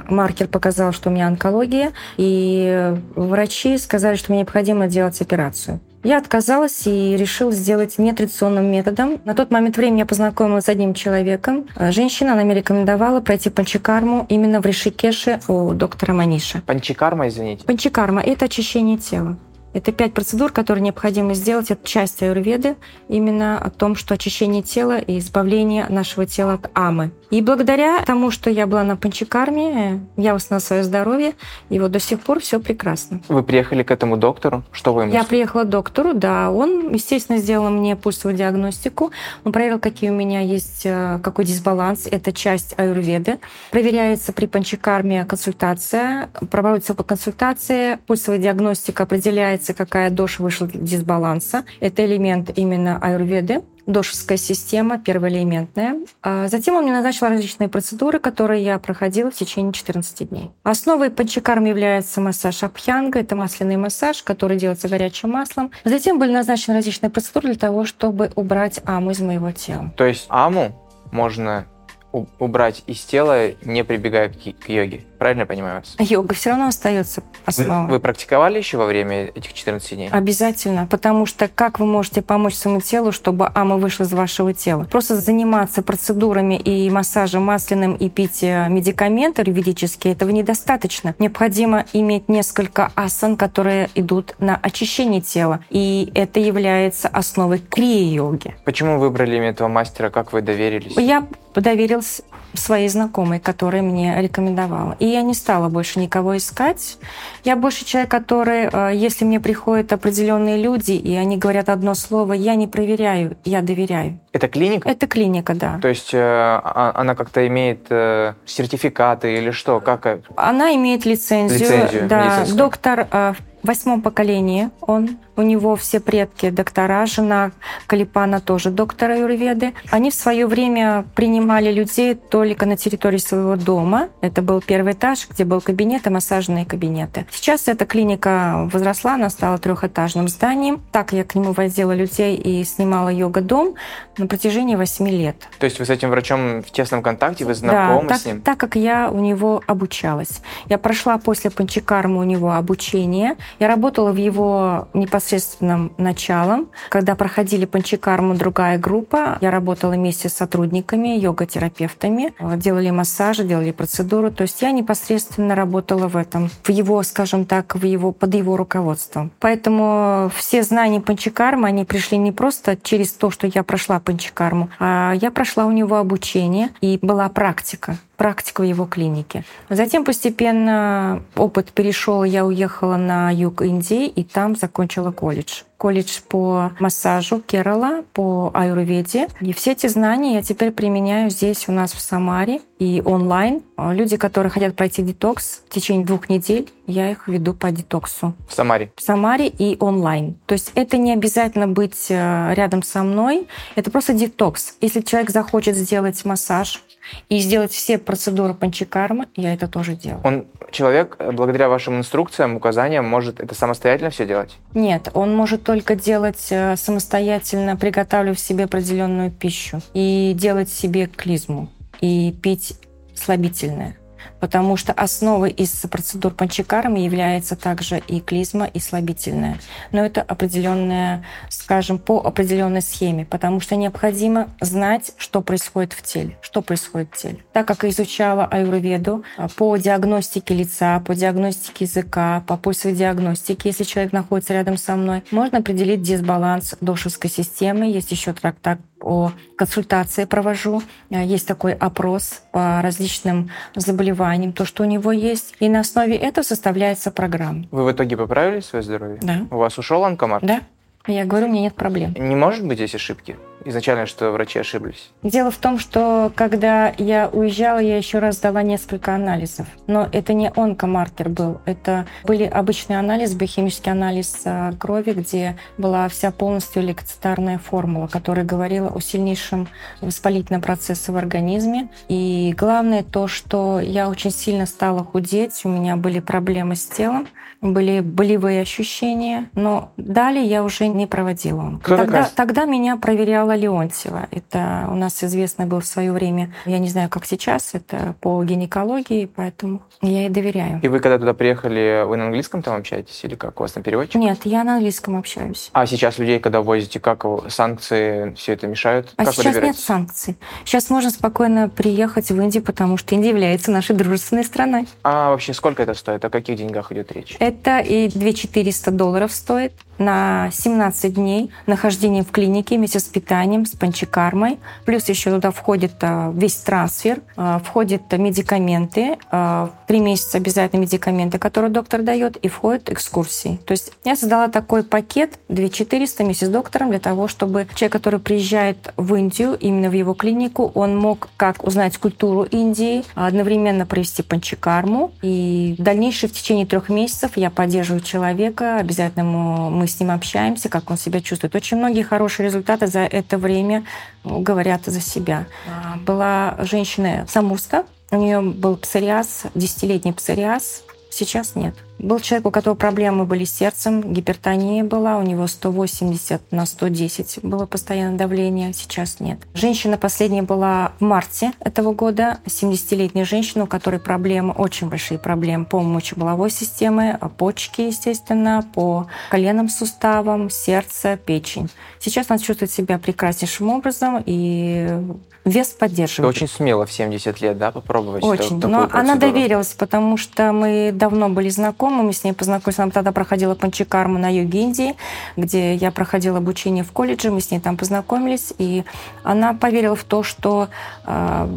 маркер 0.10 0.47
показал, 0.47 0.93
что 0.93 1.10
у 1.10 1.12
меня 1.12 1.27
онкология, 1.27 1.91
и 2.15 2.95
врачи 3.17 3.77
сказали, 3.77 4.15
что 4.15 4.32
мне 4.32 4.43
необходимо 4.43 4.88
делать 4.88 5.19
операцию. 5.19 5.82
Я 6.04 6.18
отказалась 6.20 6.86
и 6.86 7.18
решила 7.18 7.52
сделать 7.52 7.98
нетрадиционным 7.98 8.72
методом. 8.72 9.20
На 9.26 9.34
тот 9.34 9.52
момент 9.52 9.78
времени 9.78 10.00
я 10.00 10.06
познакомилась 10.06 10.66
с 10.66 10.70
одним 10.70 10.94
человеком. 10.94 11.66
Женщина, 11.78 12.34
она 12.34 12.44
мне 12.44 12.54
рекомендовала 12.54 13.20
пройти 13.20 13.50
панчикарму 13.50 14.26
именно 14.30 14.62
в 14.62 14.66
Ришикеше 14.66 15.40
у 15.48 15.74
доктора 15.74 16.14
Маниша. 16.14 16.62
Панчикарма, 16.66 17.28
извините? 17.28 17.66
Панчикарма– 17.66 18.22
это 18.26 18.46
очищение 18.46 18.98
тела. 18.98 19.38
Это 19.78 19.92
пять 19.92 20.12
процедур, 20.12 20.52
которые 20.52 20.84
необходимо 20.84 21.36
сделать. 21.36 21.70
Это 21.70 21.88
часть 21.88 22.24
аюрведы, 22.24 22.78
именно 23.10 23.60
о 23.60 23.70
том, 23.70 23.96
что 23.96 24.16
очищение 24.16 24.63
тела 24.63 24.98
и 24.98 25.20
избавление 25.20 25.86
нашего 25.88 26.26
тела 26.26 26.54
от 26.54 26.72
амы. 26.74 27.12
И 27.30 27.42
благодаря 27.42 28.02
тому, 28.06 28.32
что 28.32 28.50
я 28.50 28.68
была 28.68 28.84
на 28.84 28.96
панчикарме, 28.96 30.00
я 30.16 30.34
восстановила 30.34 30.66
свое 30.66 30.84
здоровье, 30.84 31.34
и 31.70 31.78
вот 31.78 31.92
до 31.92 32.00
сих 32.00 32.22
пор 32.22 32.40
все 32.40 32.60
прекрасно. 32.60 33.22
Вы 33.28 33.44
приехали 33.44 33.84
к 33.84 33.92
этому 33.92 34.16
доктору? 34.16 34.63
Что 34.72 34.94
вы 34.94 35.04
ему 35.04 35.13
Я 35.13 35.26
приехала 35.26 35.63
к 35.63 35.70
доктору, 35.70 36.13
да. 36.13 36.50
Он, 36.52 36.94
естественно, 36.94 37.38
сделал 37.38 37.70
мне 37.70 37.98
пульсовую 37.98 38.38
диагностику. 38.38 39.12
Он 39.44 39.52
проверил, 39.52 39.78
какие 39.78 40.10
у 40.10 40.13
меня 40.13 40.40
есть, 40.40 40.86
э, 40.86 41.20
какой 41.22 41.44
дисбаланс. 41.44 42.08
Это 42.10 42.32
часть 42.32 42.74
аюрведы. 42.80 43.40
Проверяется 43.72 44.32
при 44.32 44.46
панчикарме 44.46 45.26
консультация. 45.26 46.30
Проводится 46.50 46.96
по 46.96 47.04
консультации. 47.04 48.00
Пульсовая 48.08 48.40
диагностика 48.40 49.04
определяется, 49.04 49.66
какая 49.73 50.10
доша 50.10 50.43
вышла 50.43 50.67
дисбаланса. 50.67 51.63
Это 51.80 52.06
элемент 52.06 52.51
именно 52.56 52.97
аюрведы 52.97 53.63
дошевская 53.88 54.38
система, 54.38 54.99
первоэлементная. 54.99 56.01
А 56.21 56.47
затем 56.49 56.75
он 56.75 56.84
мне 56.84 56.91
назначил 56.91 57.27
различные 57.27 57.69
процедуры, 57.69 58.19
которые 58.19 58.63
я 58.63 58.77
проходила 58.77 59.32
в 59.32 59.36
течение 59.36 59.73
14 59.73 60.30
дней. 60.30 60.51
Основой 60.63 61.10
панчакарм 61.10 61.65
является 61.65 62.21
массаж 62.21 62.63
абхьянга. 62.63 63.19
Это 63.19 63.36
масляный 63.36 63.77
массаж, 63.77 64.21
который 64.21 64.58
делается 64.58 64.89
горячим 64.89 65.32
маслом. 65.32 65.71
Затем 65.86 66.19
были 66.19 66.34
назначены 66.34 66.75
различные 66.75 67.10
процедуры 67.10 67.47
для 67.47 67.58
того, 67.58 67.86
чтобы 67.86 68.30
убрать 68.36 68.82
аму 68.86 69.12
из 69.12 69.21
моего 69.21 69.51
тела. 69.51 69.93
То 69.95 70.06
есть 70.06 70.25
аму 70.30 70.75
можно 71.12 71.65
убрать 72.12 72.84
из 72.88 73.01
тела, 73.03 73.51
не 73.63 73.84
прибегая 73.84 74.30
к 74.30 74.69
йоге. 74.69 75.01
Правильно 75.17 75.41
я 75.41 75.45
понимаю 75.45 75.82
вас? 75.82 75.95
Йога 75.99 76.34
все 76.36 76.51
равно 76.51 76.67
остается 76.67 77.23
основой. 77.45 77.88
Вы, 77.88 77.93
вы 77.93 77.99
практиковали 77.99 78.58
еще 78.58 78.77
во 78.77 78.86
время 78.86 79.25
этих 79.25 79.53
14 79.53 79.95
дней? 79.95 80.10
Обязательно, 80.10 80.88
потому 80.88 81.25
что 81.25 81.47
как 81.47 81.80
вы 81.80 81.86
можете 81.86 82.21
помочь 82.21 82.56
своему 82.56 82.82
телу, 82.82 83.12
чтобы 83.12 83.49
ама 83.53 83.77
вышла 83.77 84.03
из 84.03 84.13
вашего 84.13 84.53
тела? 84.53 84.84
Просто 84.84 85.15
заниматься 85.15 85.82
процедурами 85.82 86.56
и 86.56 86.89
массажем 86.89 87.43
масляным 87.43 87.95
и 87.95 88.10
пить 88.10 88.43
э, 88.43 88.67
медикаменты 88.69 89.43
юридические, 89.67 90.13
этого 90.13 90.30
недостаточно. 90.30 91.15
Необходимо 91.19 91.86
иметь 91.93 92.30
несколько 92.30 92.91
асан, 92.95 93.38
которые 93.38 93.89
идут 93.95 94.36
на 94.39 94.56
очищение 94.56 95.21
тела, 95.21 95.63
и 95.69 96.12
это 96.13 96.39
является 96.39 97.08
основой 97.08 97.60
крия-йоги. 97.60 98.56
Почему 98.65 98.99
выбрали 98.99 99.38
именно 99.38 99.49
этого 99.49 99.67
мастера? 99.67 100.10
Как 100.10 100.34
вы 100.34 100.41
доверились? 100.41 100.95
Я 100.97 101.27
доверилась 101.56 102.21
своей 102.60 102.89
знакомой, 102.89 103.39
которая 103.39 103.82
мне 103.82 104.15
рекомендовала. 104.22 104.96
И 105.00 105.06
я 105.06 105.22
не 105.22 105.34
стала 105.34 105.70
больше 105.70 106.00
никого 106.00 106.38
искать. 106.38 106.98
Я 107.43 107.56
больше 107.56 107.86
человек, 107.86 108.12
который, 108.12 108.70
э, 108.72 108.96
если 108.96 109.26
мне 109.26 109.39
приходят 109.39 109.93
определенные 109.93 110.58
люди, 110.58 110.91
и 110.91 111.15
они 111.15 111.38
говорят 111.38 111.70
одно 111.70 111.96
слово, 111.96 112.34
я 112.34 112.56
не 112.56 112.67
проверяю, 112.67 113.38
я 113.46 113.62
доверяю. 113.62 114.20
Это 114.32 114.48
клиника? 114.48 114.89
Это 114.89 115.08
клиника, 115.08 115.54
да. 115.54 115.80
То 115.82 115.88
есть 115.88 116.13
э, 116.13 116.20
а, 116.20 116.91
она 116.96 117.15
как-то 117.15 117.46
имеет 117.48 117.88
э, 117.89 118.34
сертификаты 118.46 119.36
или 119.36 119.52
что? 119.52 119.80
Как? 119.80 120.20
Она 120.36 120.76
имеет 120.76 121.06
лицензию. 121.06 121.60
Лицензию. 121.60 122.08
Да. 122.08 122.46
Доктор 122.54 123.08
в 123.12 123.36
восьмом 123.63 124.02
поколении 124.02 124.70
он 124.82 125.17
у 125.38 125.43
него 125.43 125.76
все 125.76 126.00
предки 126.00 126.50
доктора, 126.50 127.06
жена 127.06 127.52
Калипана 127.86 128.41
тоже 128.41 128.71
доктора 128.71 129.17
Юрведы. 129.19 129.73
Они 129.91 130.10
в 130.10 130.15
свое 130.15 130.47
время 130.47 131.06
принимали 131.15 131.71
людей 131.71 132.15
только 132.15 132.65
на 132.65 132.76
территории 132.76 133.19
своего 133.19 133.56
дома. 133.56 134.10
Это 134.21 134.41
был 134.41 134.62
первый 134.62 134.93
этаж, 134.93 135.28
где 135.30 135.45
был 135.45 135.62
кабинет 135.62 136.08
и 136.08 136.10
массажные 136.10 136.65
кабинеты. 136.65 137.28
Сейчас 137.32 137.67
эта 137.67 137.86
клиника 137.86 138.67
возросла, 138.73 139.13
она 139.13 139.30
стала 139.30 139.60
трехэтажным 139.60 140.28
зданием. 140.28 140.82
Так 140.91 141.13
я 141.13 141.23
к 141.23 141.36
нему 141.36 141.54
возила 141.54 141.93
людей 141.93 142.36
и 142.36 142.63
снимала 142.63 143.10
йога-дом 143.10 143.76
на 144.17 144.26
протяжении 144.26 144.76
восьми 144.76 145.12
лет. 145.12 145.47
То 145.60 145.65
есть 145.65 145.78
вы 145.78 145.86
с 145.86 145.89
этим 145.91 146.10
врачом 146.10 146.63
в 146.63 146.71
тесном 146.71 147.04
контакте, 147.04 147.45
вы 147.45 147.54
знакомы 147.54 148.02
да, 148.04 148.08
так, 148.08 148.17
с 148.17 148.26
ним? 148.26 148.41
так 148.41 148.58
как 148.58 148.76
я 148.76 149.12
у 149.12 149.19
него 149.19 149.62
обучалась. 149.67 150.41
Я 150.67 150.80
прошла 150.80 151.19
после 151.19 151.52
Панчикарма 151.52 152.19
у 152.19 152.23
него 152.23 152.54
обучение. 152.54 153.36
Я 153.60 153.67
работала 153.67 154.12
в 154.12 154.17
его 154.17 154.88
непосредственном 154.95 155.27
непосредственным 155.28 155.92
началом. 155.98 156.70
Когда 156.90 157.16
проходили 157.16 157.66
панчикарму 157.66 158.36
другая 158.36 158.78
группа, 158.78 159.38
я 159.42 159.52
работала 159.52 159.92
вместе 159.92 160.30
с 160.30 160.34
сотрудниками, 160.34 161.20
йога-терапевтами, 161.20 162.34
делали 162.58 162.92
массажи, 162.92 163.44
делали 163.44 163.72
процедуру. 163.72 164.32
То 164.32 164.44
есть 164.44 164.62
я 164.62 164.72
непосредственно 164.72 165.56
работала 165.56 166.08
в 166.08 166.16
этом, 166.16 166.50
в 166.63 166.70
его, 166.70 167.04
скажем 167.04 167.46
так, 167.46 167.76
в 167.76 167.84
его, 167.84 168.12
под 168.12 168.34
его 168.36 168.56
руководством. 168.58 169.32
Поэтому 169.40 170.32
все 170.36 170.63
знания 170.63 171.02
панчикармы, 171.02 171.68
они 171.68 171.86
пришли 171.86 172.18
не 172.18 172.32
просто 172.32 172.78
через 172.82 173.12
то, 173.12 173.30
что 173.30 173.48
я 173.48 173.63
прошла 173.63 174.00
панчикарму, 174.00 174.70
а 174.80 175.13
я 175.13 175.32
прошла 175.32 175.66
у 175.66 175.72
него 175.72 175.98
обучение, 175.98 176.70
и 176.82 177.00
была 177.02 177.28
практика 177.30 177.98
практика 178.17 178.62
в 178.62 178.65
его 178.65 178.86
клинике. 178.86 179.45
Затем 179.69 180.03
постепенно 180.03 181.21
опыт 181.36 181.71
перешел, 181.71 182.23
я 182.23 182.45
уехала 182.45 182.97
на 182.97 183.32
юг 183.32 183.62
Индии 183.62 184.08
и 184.08 184.23
там 184.23 184.56
закончила 184.56 185.12
колледж. 185.12 185.62
Колледж 185.78 186.20
по 186.28 186.72
массажу 186.80 187.42
Керала, 187.42 188.04
по 188.13 188.52
аюрведе. 188.54 189.28
И 189.42 189.54
все 189.54 189.74
эти 189.74 189.88
знания 189.88 190.36
я 190.36 190.42
теперь 190.42 190.72
применяю 190.72 191.30
здесь 191.30 191.70
у 191.70 191.72
нас 191.72 191.94
в 191.94 192.00
Самаре 192.00 192.62
и 192.80 193.02
онлайн. 193.06 193.62
Люди, 193.78 194.18
которые 194.18 194.50
хотят 194.50 194.76
пройти 194.76 195.04
детокс 195.04 195.62
в 195.70 195.74
течение 195.74 196.06
двух 196.06 196.30
недель, 196.30 196.70
я 196.88 197.12
их 197.12 197.28
веду 197.28 197.54
по 197.54 197.70
детоксу. 197.72 198.34
В 198.48 198.54
Самаре? 198.54 198.92
В 198.96 199.02
Самаре 199.02 199.48
и 199.48 199.78
онлайн. 199.80 200.36
То 200.46 200.54
есть 200.54 200.72
это 200.74 200.98
не 200.98 201.13
обязательно 201.13 201.68
быть 201.68 202.08
э, 202.10 202.54
рядом 202.54 202.82
со 202.82 203.04
мной, 203.04 203.48
это 203.76 203.92
просто 203.92 204.13
детокс. 204.13 204.76
Если 204.82 205.02
человек 205.02 205.30
захочет 205.30 205.76
сделать 205.76 206.24
массаж, 206.26 206.82
и 207.30 207.40
сделать 207.40 207.72
все 207.72 207.98
процедуры 207.98 208.54
панчикармы, 208.54 209.28
я 209.36 209.54
это 209.54 209.68
тоже 209.68 209.96
делаю. 209.96 210.22
Он, 210.24 210.46
человек, 210.72 211.16
э, 211.20 211.32
благодаря 211.32 211.70
вашим 211.70 211.98
инструкциям, 211.98 212.56
указаниям, 212.56 213.06
может 213.06 213.40
это 213.40 213.56
самостоятельно 213.56 214.10
все 214.10 214.26
делать? 214.26 214.58
Нет, 214.74 215.10
он 215.13 215.36
может 215.36 215.63
только 215.67 215.95
делать 215.95 216.47
э, 216.49 216.77
самостоятельно, 216.77 217.75
приготавливать 217.75 218.39
себе 218.39 218.63
определенную 218.63 219.32
пищу 219.32 219.82
и 219.93 220.32
делать 220.34 220.69
себе 220.69 221.08
клизму 221.08 221.69
и 221.99 222.34
пить 222.41 222.80
слабительное 223.13 223.97
потому 224.39 224.78
что 224.78 224.93
основой 224.93 225.52
из 225.52 225.71
процедур 225.89 226.34
панчикармы 226.34 227.00
является 227.00 227.56
также 227.56 228.00
и 228.08 228.19
клизма, 228.19 228.65
и 228.65 228.80
слабительная. 228.80 229.60
Но 229.91 230.06
это 230.06 230.21
определенная, 230.21 231.26
скажем, 231.50 232.00
по 232.00 232.19
определенной 232.19 232.82
схеме, 232.82 233.26
потому 233.26 233.60
что 233.60 233.76
необходимо 233.76 234.50
знать, 234.62 235.12
что 235.17 235.41
происходит 235.41 235.93
в 235.93 236.02
теле, 236.02 236.38
что 236.41 236.62
происходит 236.62 237.10
в 237.12 237.17
теле. 237.17 237.39
Так 237.54 237.67
как 237.67 237.84
изучала 237.86 238.45
аюрведу 238.45 239.23
а, 239.38 239.47
по 239.50 239.78
диагностике 239.78 240.54
лица, 240.54 241.00
по 241.00 241.15
диагностике 241.15 241.86
языка, 241.86 242.43
по 242.47 242.58
пульсовой 242.58 242.95
диагностике, 242.95 243.69
если 243.69 243.84
человек 243.84 244.13
находится 244.13 244.54
рядом 244.54 244.78
со 244.78 244.95
мной, 244.95 245.23
можно 245.32 245.60
определить 245.60 246.02
дисбаланс 246.02 246.76
дошевской 246.82 247.30
системы. 247.30 247.86
Есть 247.86 248.12
еще 248.12 248.34
трактат 248.34 248.80
о 249.02 249.32
консультации 249.58 250.26
провожу. 250.26 250.82
Э, 251.10 251.23
есть 251.23 251.47
такой 251.47 251.73
опрос 251.73 252.41
по 252.52 252.82
различным 252.82 253.50
заболеваниям, 253.76 254.27
то, 254.54 254.66
что 254.66 254.84
у 254.84 254.86
него 254.86 255.12
есть. 255.12 255.56
И 255.60 255.70
на 255.70 255.82
основе 255.82 256.16
этого 256.16 256.44
составляется 256.44 257.12
программа. 257.12 257.66
Вы 257.72 257.86
в 257.86 257.92
итоге 257.92 258.18
поправили 258.18 258.62
свое 258.62 258.84
здоровье? 258.84 259.20
Да. 259.22 259.48
У 259.52 259.58
вас 259.58 259.78
ушел 259.78 260.04
онкомар? 260.04 260.42
Да. 260.44 260.62
Я 261.08 261.26
говорю, 261.26 261.48
у 261.48 261.50
меня 261.50 261.62
нет 261.62 261.76
проблем. 261.76 262.13
Не 262.18 262.36
может 262.36 262.66
быть 262.66 262.78
здесь 262.78 262.96
ошибки? 262.96 263.38
Изначально, 263.69 264.06
что 264.06 264.32
врачи 264.32 264.60
ошиблись? 264.60 265.12
Дело 265.23 265.51
в 265.51 265.58
том, 265.58 265.80
что 265.80 266.32
когда 266.36 266.93
я 266.97 267.30
уезжала, 267.32 267.80
я 267.80 267.97
еще 267.97 268.19
раз 268.19 268.38
дала 268.38 268.63
несколько 268.63 269.13
анализов. 269.13 269.67
Но 269.88 270.08
это 270.12 270.34
не 270.34 270.51
онкомаркер 270.56 271.30
был. 271.30 271.62
Это 271.65 272.06
были 272.23 272.43
обычные 272.43 272.99
анализы, 272.99 273.36
биохимический 273.36 273.91
анализ 273.91 274.41
а, 274.45 274.73
крови, 274.73 275.12
где 275.12 275.58
была 275.77 276.08
вся 276.08 276.32
полностью 276.32 276.84
лейкоцитарная 276.84 277.58
формула, 277.58 278.08
которая 278.08 278.45
говорила 278.45 278.89
о 278.89 278.99
сильнейшем 278.99 279.67
воспалительном 280.01 280.62
процессе 280.62 281.12
в 281.12 281.17
организме. 281.17 281.89
И 282.08 282.53
главное 282.58 283.03
то, 283.03 283.27
что 283.27 283.80
я 283.80 284.10
очень 284.10 284.32
сильно 284.32 284.65
стала 284.65 285.03
худеть, 285.03 285.62
у 285.63 285.69
меня 285.69 285.95
были 285.95 286.19
проблемы 286.19 286.75
с 286.75 286.86
телом, 286.86 287.27
были 287.62 288.01
болевые 288.01 288.62
ощущения, 288.62 289.49
но 289.53 289.91
далее 289.97 290.45
я 290.45 290.63
уже 290.63 290.88
не 290.88 291.08
проводила. 291.08 291.80
Тогда, 291.86 292.30
тогда 292.36 292.65
меня 292.65 292.97
проверяла 292.97 293.57
Леонтьева. 293.58 294.28
Это 294.32 294.88
у 294.89 294.96
нас 294.96 295.24
известный 295.24 295.65
был 295.65 295.82
в 295.82 295.86
свое 295.86 296.12
время, 296.12 296.54
я 296.65 296.80
не 296.80 296.89
знаю, 296.89 297.10
как 297.10 297.26
сейчас, 297.26 297.74
это 297.74 298.15
по 298.22 298.43
гинекологии, 298.43 299.26
поэтому 299.26 299.82
я 300.02 300.22
ей 300.22 300.30
доверяю. 300.30 300.80
И 300.82 300.88
вы 300.88 301.00
когда 301.00 301.17
туда 301.17 301.34
приехали, 301.34 302.04
вы 302.06 302.17
на 302.17 302.26
английском 302.26 302.62
там 302.62 302.78
общаетесь 302.78 303.24
или 303.24 303.36
как? 303.36 303.60
У 303.60 303.63
вас 303.63 303.76
на 303.76 303.82
переводчик? 303.82 304.15
Нет, 304.15 304.39
я 304.46 304.63
на 304.63 304.76
английском 304.76 305.17
общаюсь. 305.17 305.70
А 305.74 305.86
сейчас 305.86 306.17
людей, 306.17 306.39
когда 306.39 306.62
возите, 306.62 307.00
как 307.00 307.26
санкции 307.50 308.34
все 308.36 308.54
это 308.54 308.67
мешают? 308.67 309.13
А 309.17 309.26
как 309.26 309.34
сейчас 309.34 309.56
нет 309.56 309.78
санкций. 309.78 310.38
Сейчас 310.65 310.89
можно 310.89 311.10
спокойно 311.10 311.70
приехать 311.70 312.30
в 312.30 312.41
Индию, 312.41 312.63
потому 312.63 312.98
что 312.98 313.15
Индия 313.15 313.30
является 313.30 313.72
нашей 313.72 313.96
дружественной 313.96 314.43
страной. 314.43 314.88
А 315.04 315.32
вообще 315.32 315.54
сколько 315.54 315.84
это 315.84 315.93
стоит? 315.93 316.24
О 316.24 316.30
каких 316.30 316.58
деньгах 316.58 316.91
идет 316.91 317.12
речь? 317.12 317.36
Это 317.39 317.80
и 317.80 318.10
2400 318.10 318.91
долларов 318.91 319.32
стоит 319.32 319.74
на 319.98 320.50
17 320.52 321.13
дней 321.13 321.52
нахождения 321.65 322.24
в 322.24 322.32
клинике 322.32 322.78
вместе 322.78 323.00
с 323.00 323.04
питанием, 323.48 323.66
с 323.66 323.72
панчикармой. 323.72 324.60
Плюс 324.86 325.08
еще 325.10 325.32
туда 325.32 325.52
входит 325.52 325.94
а, 326.02 326.32
весь 326.36 326.56
трансфер, 326.58 327.22
а, 327.36 327.60
входят 327.60 328.12
медикаменты, 328.12 329.18
а, 329.32 329.72
три 329.88 330.00
месяца 330.00 330.38
обязательно 330.38 330.82
медикаменты, 330.82 331.40
которые 331.40 331.72
доктор 331.72 332.02
дает, 332.02 332.38
и 332.38 332.48
входят 332.50 332.90
экскурсии. 332.90 333.60
То 333.66 333.72
есть 333.72 333.94
я 334.04 334.16
создала 334.16 334.48
такой 334.50 334.84
пакет 334.84 335.40
2400 335.50 336.24
вместе 336.24 336.46
с 336.46 336.50
доктором 336.50 336.90
для 336.90 337.00
того, 337.00 337.28
чтобы 337.28 337.68
человек, 337.76 337.94
который 337.94 338.20
приезжает 338.20 338.94
в 338.98 339.16
Индию, 339.16 339.58
именно 339.60 339.90
в 339.90 339.94
его 339.94 340.14
клинику, 340.14 340.72
он 340.76 340.98
мог 340.98 341.30
как 341.38 341.64
узнать 341.64 341.98
культуру 341.98 342.44
Индии, 342.44 343.04
одновременно 343.16 343.86
провести 343.86 344.24
панчикарму. 344.24 345.12
И 345.22 345.76
в 345.78 345.82
дальнейшем 345.82 346.30
в 346.30 346.34
течение 346.34 346.66
трех 346.66 346.90
месяцев 346.90 347.32
я 347.36 347.50
поддерживаю 347.50 348.02
человека, 348.02 348.78
обязательно 348.78 349.70
мы 349.70 349.88
с 349.88 350.00
ним 350.00 350.12
общаемся, 350.12 350.70
как 350.70 350.90
он 350.90 350.98
себя 350.98 351.22
чувствует. 351.22 351.56
Очень 351.56 351.78
многие 351.78 352.04
хорошие 352.04 352.48
результаты 352.48 352.88
за 352.88 353.02
это 353.02 353.27
время 353.36 353.84
говорят 354.24 354.86
за 354.86 355.02
себя. 355.02 355.48
А, 355.68 355.98
была 355.98 356.56
женщина 356.60 357.26
Самурска, 357.28 357.86
у 358.12 358.18
нее 358.18 358.40
был 358.40 358.78
псориаз, 358.78 359.44
десятилетний 359.54 360.13
псориаз, 360.13 360.84
сейчас 361.10 361.56
нет. 361.56 361.76
Был 362.00 362.20
человек, 362.20 362.46
у 362.48 362.52
которого 362.52 362.76
проблемы 362.78 363.26
были 363.26 363.44
с 363.44 363.54
сердцем, 363.54 364.14
гипертония 364.14 364.84
была, 364.84 365.18
у 365.18 365.24
него 365.24 365.48
180 365.48 366.52
на 366.52 366.66
110 366.66 367.40
было 367.42 367.66
постоянное 367.66 368.18
давление, 368.18 368.74
сейчас 368.74 369.20
нет. 369.20 369.40
Женщина 369.54 369.98
последняя 369.98 370.44
была 370.44 370.94
в 371.00 371.04
марте 371.04 371.54
этого 371.60 371.94
года, 371.94 372.38
70-летняя 372.46 373.26
женщина, 373.26 373.64
у 373.64 373.68
которой 373.68 374.00
проблемы, 374.00 374.54
очень 374.54 374.90
большие 374.90 375.18
проблемы 375.18 375.66
по 375.66 375.82
мочеполовой 375.82 376.52
системе, 376.52 377.20
почки, 377.38 377.82
естественно, 377.82 378.66
по 378.74 379.08
коленным 379.32 379.70
суставам, 379.70 380.50
сердце, 380.50 381.18
печень. 381.18 381.70
Сейчас 382.00 382.28
она 382.30 382.38
чувствует 382.38 382.72
себя 382.72 383.00
прекраснейшим 383.00 383.70
образом 383.70 384.22
и 384.26 385.02
вес 385.48 385.70
поддерживает. 385.70 386.36
Очень 386.36 386.48
смело 386.48 386.86
в 386.86 386.92
70 386.92 387.42
лет, 387.42 387.58
да, 387.58 387.72
попробовать 387.72 388.24
Очень. 388.24 388.56
Но 388.56 388.88
процедуру. 388.88 388.90
она 388.92 389.16
доверилась, 389.16 389.74
потому 389.74 390.18
что 390.18 390.52
мы 390.52 390.92
давно 390.94 391.30
были 391.30 391.50
знакомы, 391.50 391.87
мы 391.89 392.13
с 392.13 392.23
ней 392.23 392.34
познакомились, 392.34 392.80
она 392.80 392.91
тогда 392.91 393.12
проходила 393.12 393.56
панчикарму 393.56 394.17
на 394.17 394.34
юге 394.34 394.62
Индии, 394.62 394.95
где 395.36 395.76
я 395.76 395.91
проходила 395.91 396.38
обучение 396.38 396.84
в 396.84 396.91
колледже, 396.91 397.32
мы 397.32 397.41
с 397.41 397.52
ней 397.52 397.60
там 397.60 397.78
познакомились, 397.78 398.54
и 398.58 398.84
она 399.23 399.54
поверила 399.54 399.95
в 399.95 400.04
то, 400.04 400.23
что 400.23 400.69
э, 401.06 401.47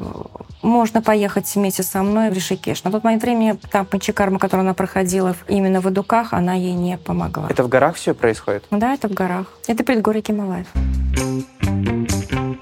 можно 0.62 1.02
поехать 1.02 1.54
вместе 1.54 1.82
со 1.82 2.02
мной 2.02 2.30
в 2.30 2.32
Ришикеш. 2.32 2.84
На 2.84 2.90
тот 2.90 3.04
момент 3.04 3.22
времени 3.22 3.56
там 3.70 3.86
панчикарма, 3.86 4.38
которую 4.38 4.64
она 4.64 4.74
проходила 4.74 5.34
именно 5.48 5.80
в 5.80 5.88
Эдуках, 5.88 6.32
она 6.32 6.54
ей 6.54 6.74
не 6.74 6.98
помогла. 6.98 7.46
Это 7.48 7.62
в 7.62 7.68
горах 7.68 7.96
все 7.96 8.14
происходит? 8.14 8.64
Да, 8.70 8.94
это 8.94 9.08
в 9.08 9.12
горах. 9.12 9.46
Это 9.66 9.84
предгорье 9.84 10.22
Гималаев. 10.22 10.66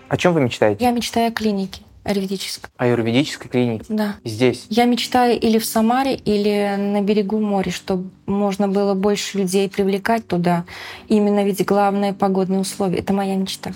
О 0.08 0.16
чем 0.16 0.32
вы 0.32 0.40
мечтаете? 0.40 0.84
Я 0.84 0.90
мечтаю 0.90 1.28
о 1.28 1.30
клинике 1.30 1.82
аюрведической. 2.04 2.70
О 2.76 2.86
юридической 2.86 3.48
клинике? 3.48 3.84
Да. 3.88 4.16
Здесь? 4.24 4.66
Я 4.70 4.84
мечтаю 4.84 5.38
или 5.38 5.58
в 5.58 5.64
Самаре, 5.64 6.14
или 6.14 6.76
на 6.76 7.02
берегу 7.02 7.38
моря, 7.40 7.70
чтобы 7.70 8.10
можно 8.26 8.68
было 8.68 8.94
больше 8.94 9.38
людей 9.38 9.68
привлекать 9.68 10.26
туда. 10.26 10.64
Именно 11.08 11.44
ведь 11.44 11.64
главное 11.64 12.12
погодные 12.12 12.60
условия. 12.60 12.98
Это 12.98 13.12
моя 13.12 13.36
мечта. 13.36 13.72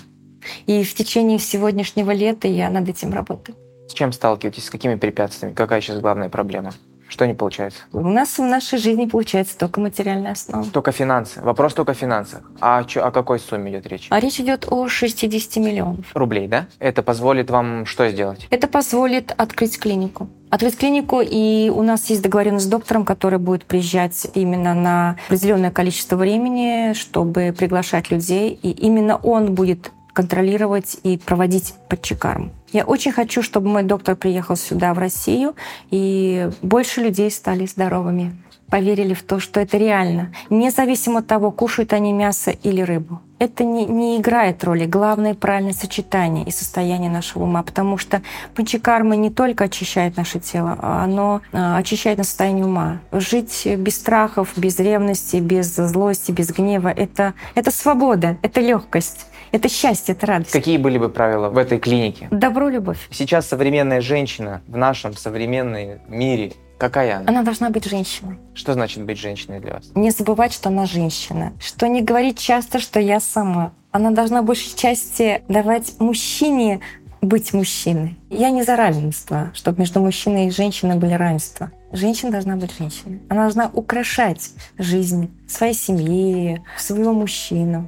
И 0.65 0.83
в 0.83 0.93
течение 0.93 1.39
сегодняшнего 1.39 2.11
лета 2.11 2.47
я 2.47 2.69
над 2.69 2.89
этим 2.89 3.13
работаю. 3.13 3.57
С 3.87 3.93
чем 3.93 4.11
сталкиваетесь? 4.11 4.65
С 4.65 4.69
какими 4.69 4.95
препятствиями? 4.95 5.53
Какая 5.53 5.81
сейчас 5.81 5.99
главная 5.99 6.29
проблема? 6.29 6.73
Что 7.13 7.27
не 7.27 7.35
получается? 7.35 7.81
У 7.91 7.99
нас 8.09 8.39
в 8.39 8.41
нашей 8.41 8.79
жизни 8.79 9.05
получается 9.05 9.55
только 9.55 9.79
материальная 9.79 10.31
основа. 10.31 10.65
Только 10.73 10.91
финансы. 10.91 11.41
Вопрос 11.41 11.75
только 11.75 11.93
в 11.93 11.97
финансах. 11.97 12.41
А 12.59 12.83
чё- 12.85 13.03
о 13.05 13.11
какой 13.11 13.37
сумме 13.37 13.69
идет 13.71 13.85
речь? 13.85 14.07
А 14.09 14.19
речь 14.19 14.39
идет 14.39 14.65
о 14.71 14.87
60 14.87 15.59
миллионов. 15.59 16.07
Рублей, 16.15 16.47
да? 16.47 16.65
Это 16.79 17.03
позволит 17.03 17.51
вам 17.51 17.85
что 17.85 18.09
сделать? 18.09 18.47
Это 18.49 18.67
позволит 18.67 19.31
открыть 19.37 19.77
клинику. 19.77 20.27
Открыть 20.49 20.75
клинику, 20.75 21.21
и 21.23 21.69
у 21.69 21.83
нас 21.83 22.09
есть 22.09 22.23
договоренность 22.23 22.65
с 22.65 22.69
доктором, 22.69 23.05
который 23.05 23.37
будет 23.37 23.65
приезжать 23.65 24.25
именно 24.33 24.73
на 24.73 25.17
определенное 25.27 25.69
количество 25.69 26.15
времени, 26.15 26.93
чтобы 26.93 27.53
приглашать 27.55 28.09
людей, 28.09 28.57
и 28.59 28.71
именно 28.71 29.17
он 29.17 29.53
будет 29.53 29.91
контролировать 30.13 30.97
и 31.03 31.17
проводить 31.17 31.73
подчекарм. 31.89 32.51
Я 32.71 32.85
очень 32.85 33.11
хочу, 33.11 33.43
чтобы 33.43 33.67
мой 33.69 33.83
доктор 33.83 34.15
приехал 34.15 34.55
сюда, 34.55 34.93
в 34.93 34.99
Россию, 34.99 35.55
и 35.91 36.49
больше 36.61 37.01
людей 37.01 37.29
стали 37.29 37.65
здоровыми, 37.67 38.35
поверили 38.67 39.13
в 39.13 39.21
то, 39.21 39.39
что 39.39 39.59
это 39.59 39.77
реально, 39.77 40.33
независимо 40.49 41.19
от 41.19 41.27
того, 41.27 41.51
кушают 41.51 41.93
они 41.93 42.11
мясо 42.11 42.49
или 42.49 42.81
рыбу. 42.81 43.21
Это 43.37 43.63
не, 43.63 43.85
не 43.85 44.17
играет 44.17 44.63
роли. 44.63 44.85
Главное— 44.85 45.33
правильное 45.35 45.73
сочетание 45.73 46.45
и 46.45 46.51
состояние 46.51 47.11
нашего 47.11 47.43
ума, 47.43 47.61
потому 47.61 47.97
что 47.97 48.21
панчакарма 48.55 49.15
не 49.15 49.29
только 49.29 49.65
очищает 49.65 50.17
наше 50.17 50.39
тело, 50.39 50.77
а 50.81 51.03
оно 51.03 51.41
а, 51.51 51.77
очищает 51.77 52.17
на 52.17 52.23
состояние 52.23 52.65
ума. 52.65 53.01
Жить 53.11 53.67
без 53.77 53.97
страхов, 53.97 54.53
без 54.55 54.79
ревности, 54.79 55.37
без 55.37 55.75
злости, 55.75 56.31
без 56.31 56.51
гнева— 56.51 56.87
это, 56.95 57.33
это 57.53 57.69
свобода, 57.69 58.37
это 58.41 58.61
легкость, 58.61 59.27
это 59.53 59.69
счастье, 59.69 60.15
это 60.15 60.25
радость. 60.25 60.51
Какие 60.51 60.77
были 60.77 60.97
бы 60.97 61.09
правила 61.09 61.49
в 61.49 61.57
этой 61.57 61.77
клинике? 61.77 62.27
Добро, 62.31 62.69
любовь. 62.69 63.07
Сейчас 63.11 63.47
современная 63.47 64.01
женщина 64.01 64.63
в 64.67 64.75
нашем 64.75 65.15
современном 65.15 65.99
мире, 66.07 66.53
какая 66.79 67.17
она? 67.17 67.29
Она 67.29 67.43
должна 67.43 67.69
быть 67.69 67.85
женщиной. 67.85 68.39
Что 68.55 68.73
значит 68.73 69.03
быть 69.03 69.19
женщиной 69.19 69.59
для 69.59 69.75
вас? 69.75 69.91
Не 69.93 70.09
забывать, 70.09 70.53
что 70.53 70.69
она 70.69 70.87
женщина. 70.87 71.53
Что 71.61 71.87
не 71.87 72.01
говорить 72.01 72.39
часто, 72.39 72.79
что 72.79 72.99
я 72.99 73.19
сама. 73.19 73.73
Она 73.91 74.09
должна 74.09 74.41
большей 74.41 74.75
части 74.75 75.43
давать 75.47 75.99
мужчине 75.99 76.81
быть 77.21 77.53
мужчиной. 77.53 78.17
Я 78.31 78.49
не 78.49 78.63
за 78.63 78.75
равенство, 78.75 79.51
чтобы 79.53 79.81
между 79.81 80.01
мужчиной 80.01 80.47
и 80.47 80.51
женщиной 80.51 80.95
были 80.95 81.13
равенства. 81.13 81.71
Женщина 81.91 82.31
должна 82.31 82.55
быть 82.55 82.75
женщиной. 82.75 83.21
Она 83.29 83.43
должна 83.43 83.69
украшать 83.71 84.49
жизнь 84.79 85.29
своей 85.47 85.75
семьи, 85.75 86.61
своего 86.77 87.13
мужчину. 87.13 87.87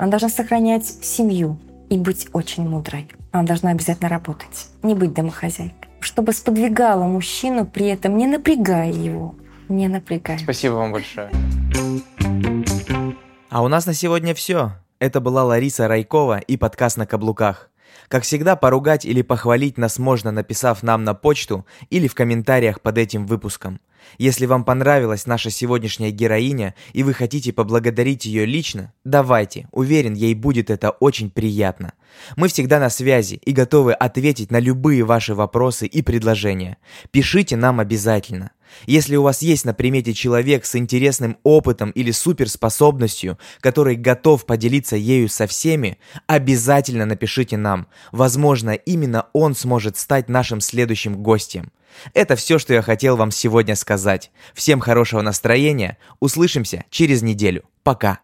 Она 0.00 0.12
должна 0.12 0.30
сохранять 0.30 0.86
семью 0.86 1.58
и 1.90 1.98
быть 1.98 2.28
очень 2.32 2.66
мудрой. 2.66 3.06
Она 3.32 3.42
должна 3.42 3.72
обязательно 3.72 4.08
работать, 4.08 4.68
не 4.82 4.94
быть 4.94 5.12
домохозяйкой. 5.12 5.90
Чтобы 6.00 6.32
сподвигала 6.32 7.04
мужчину, 7.04 7.66
при 7.66 7.88
этом 7.88 8.16
не 8.16 8.26
напрягая 8.26 8.90
его, 8.90 9.34
не 9.68 9.88
напрягая. 9.88 10.38
Спасибо 10.38 10.72
вам 10.72 10.92
большое. 10.92 11.30
А 13.50 13.62
у 13.62 13.68
нас 13.68 13.84
на 13.84 13.92
сегодня 13.92 14.34
все. 14.34 14.72
Это 15.00 15.20
была 15.20 15.44
Лариса 15.44 15.86
Райкова 15.86 16.38
и 16.38 16.56
подкаст 16.56 16.96
на 16.96 17.04
каблуках. 17.04 17.68
Как 18.08 18.22
всегда, 18.22 18.56
поругать 18.56 19.04
или 19.04 19.20
похвалить 19.20 19.76
нас 19.76 19.98
можно, 19.98 20.30
написав 20.30 20.82
нам 20.82 21.04
на 21.04 21.12
почту 21.12 21.66
или 21.90 22.08
в 22.08 22.14
комментариях 22.14 22.80
под 22.80 22.96
этим 22.96 23.26
выпуском. 23.26 23.80
Если 24.18 24.46
вам 24.46 24.64
понравилась 24.64 25.26
наша 25.26 25.50
сегодняшняя 25.50 26.10
героиня 26.10 26.74
и 26.92 27.02
вы 27.02 27.14
хотите 27.14 27.52
поблагодарить 27.52 28.24
ее 28.24 28.44
лично, 28.44 28.92
давайте, 29.04 29.68
уверен, 29.72 30.14
ей 30.14 30.34
будет 30.34 30.70
это 30.70 30.90
очень 30.90 31.30
приятно. 31.30 31.92
Мы 32.36 32.48
всегда 32.48 32.78
на 32.80 32.90
связи 32.90 33.40
и 33.44 33.52
готовы 33.52 33.92
ответить 33.92 34.50
на 34.50 34.58
любые 34.58 35.04
ваши 35.04 35.34
вопросы 35.34 35.86
и 35.86 36.02
предложения. 36.02 36.76
Пишите 37.10 37.56
нам 37.56 37.80
обязательно. 37.80 38.50
Если 38.86 39.16
у 39.16 39.22
вас 39.22 39.42
есть 39.42 39.64
на 39.64 39.74
примете 39.74 40.14
человек 40.14 40.64
с 40.64 40.76
интересным 40.76 41.38
опытом 41.42 41.90
или 41.90 42.10
суперспособностью, 42.10 43.38
который 43.60 43.96
готов 43.96 44.46
поделиться 44.46 44.96
ею 44.96 45.28
со 45.28 45.46
всеми, 45.46 45.98
обязательно 46.26 47.04
напишите 47.04 47.56
нам. 47.56 47.88
Возможно, 48.12 48.70
именно 48.70 49.26
он 49.32 49.54
сможет 49.54 49.96
стать 49.96 50.28
нашим 50.28 50.60
следующим 50.60 51.22
гостем. 51.22 51.72
Это 52.14 52.36
все, 52.36 52.58
что 52.58 52.72
я 52.72 52.82
хотел 52.82 53.16
вам 53.16 53.30
сегодня 53.30 53.76
сказать. 53.76 54.30
Всем 54.54 54.80
хорошего 54.80 55.20
настроения. 55.20 55.98
Услышимся 56.20 56.84
через 56.90 57.22
неделю. 57.22 57.64
Пока. 57.82 58.20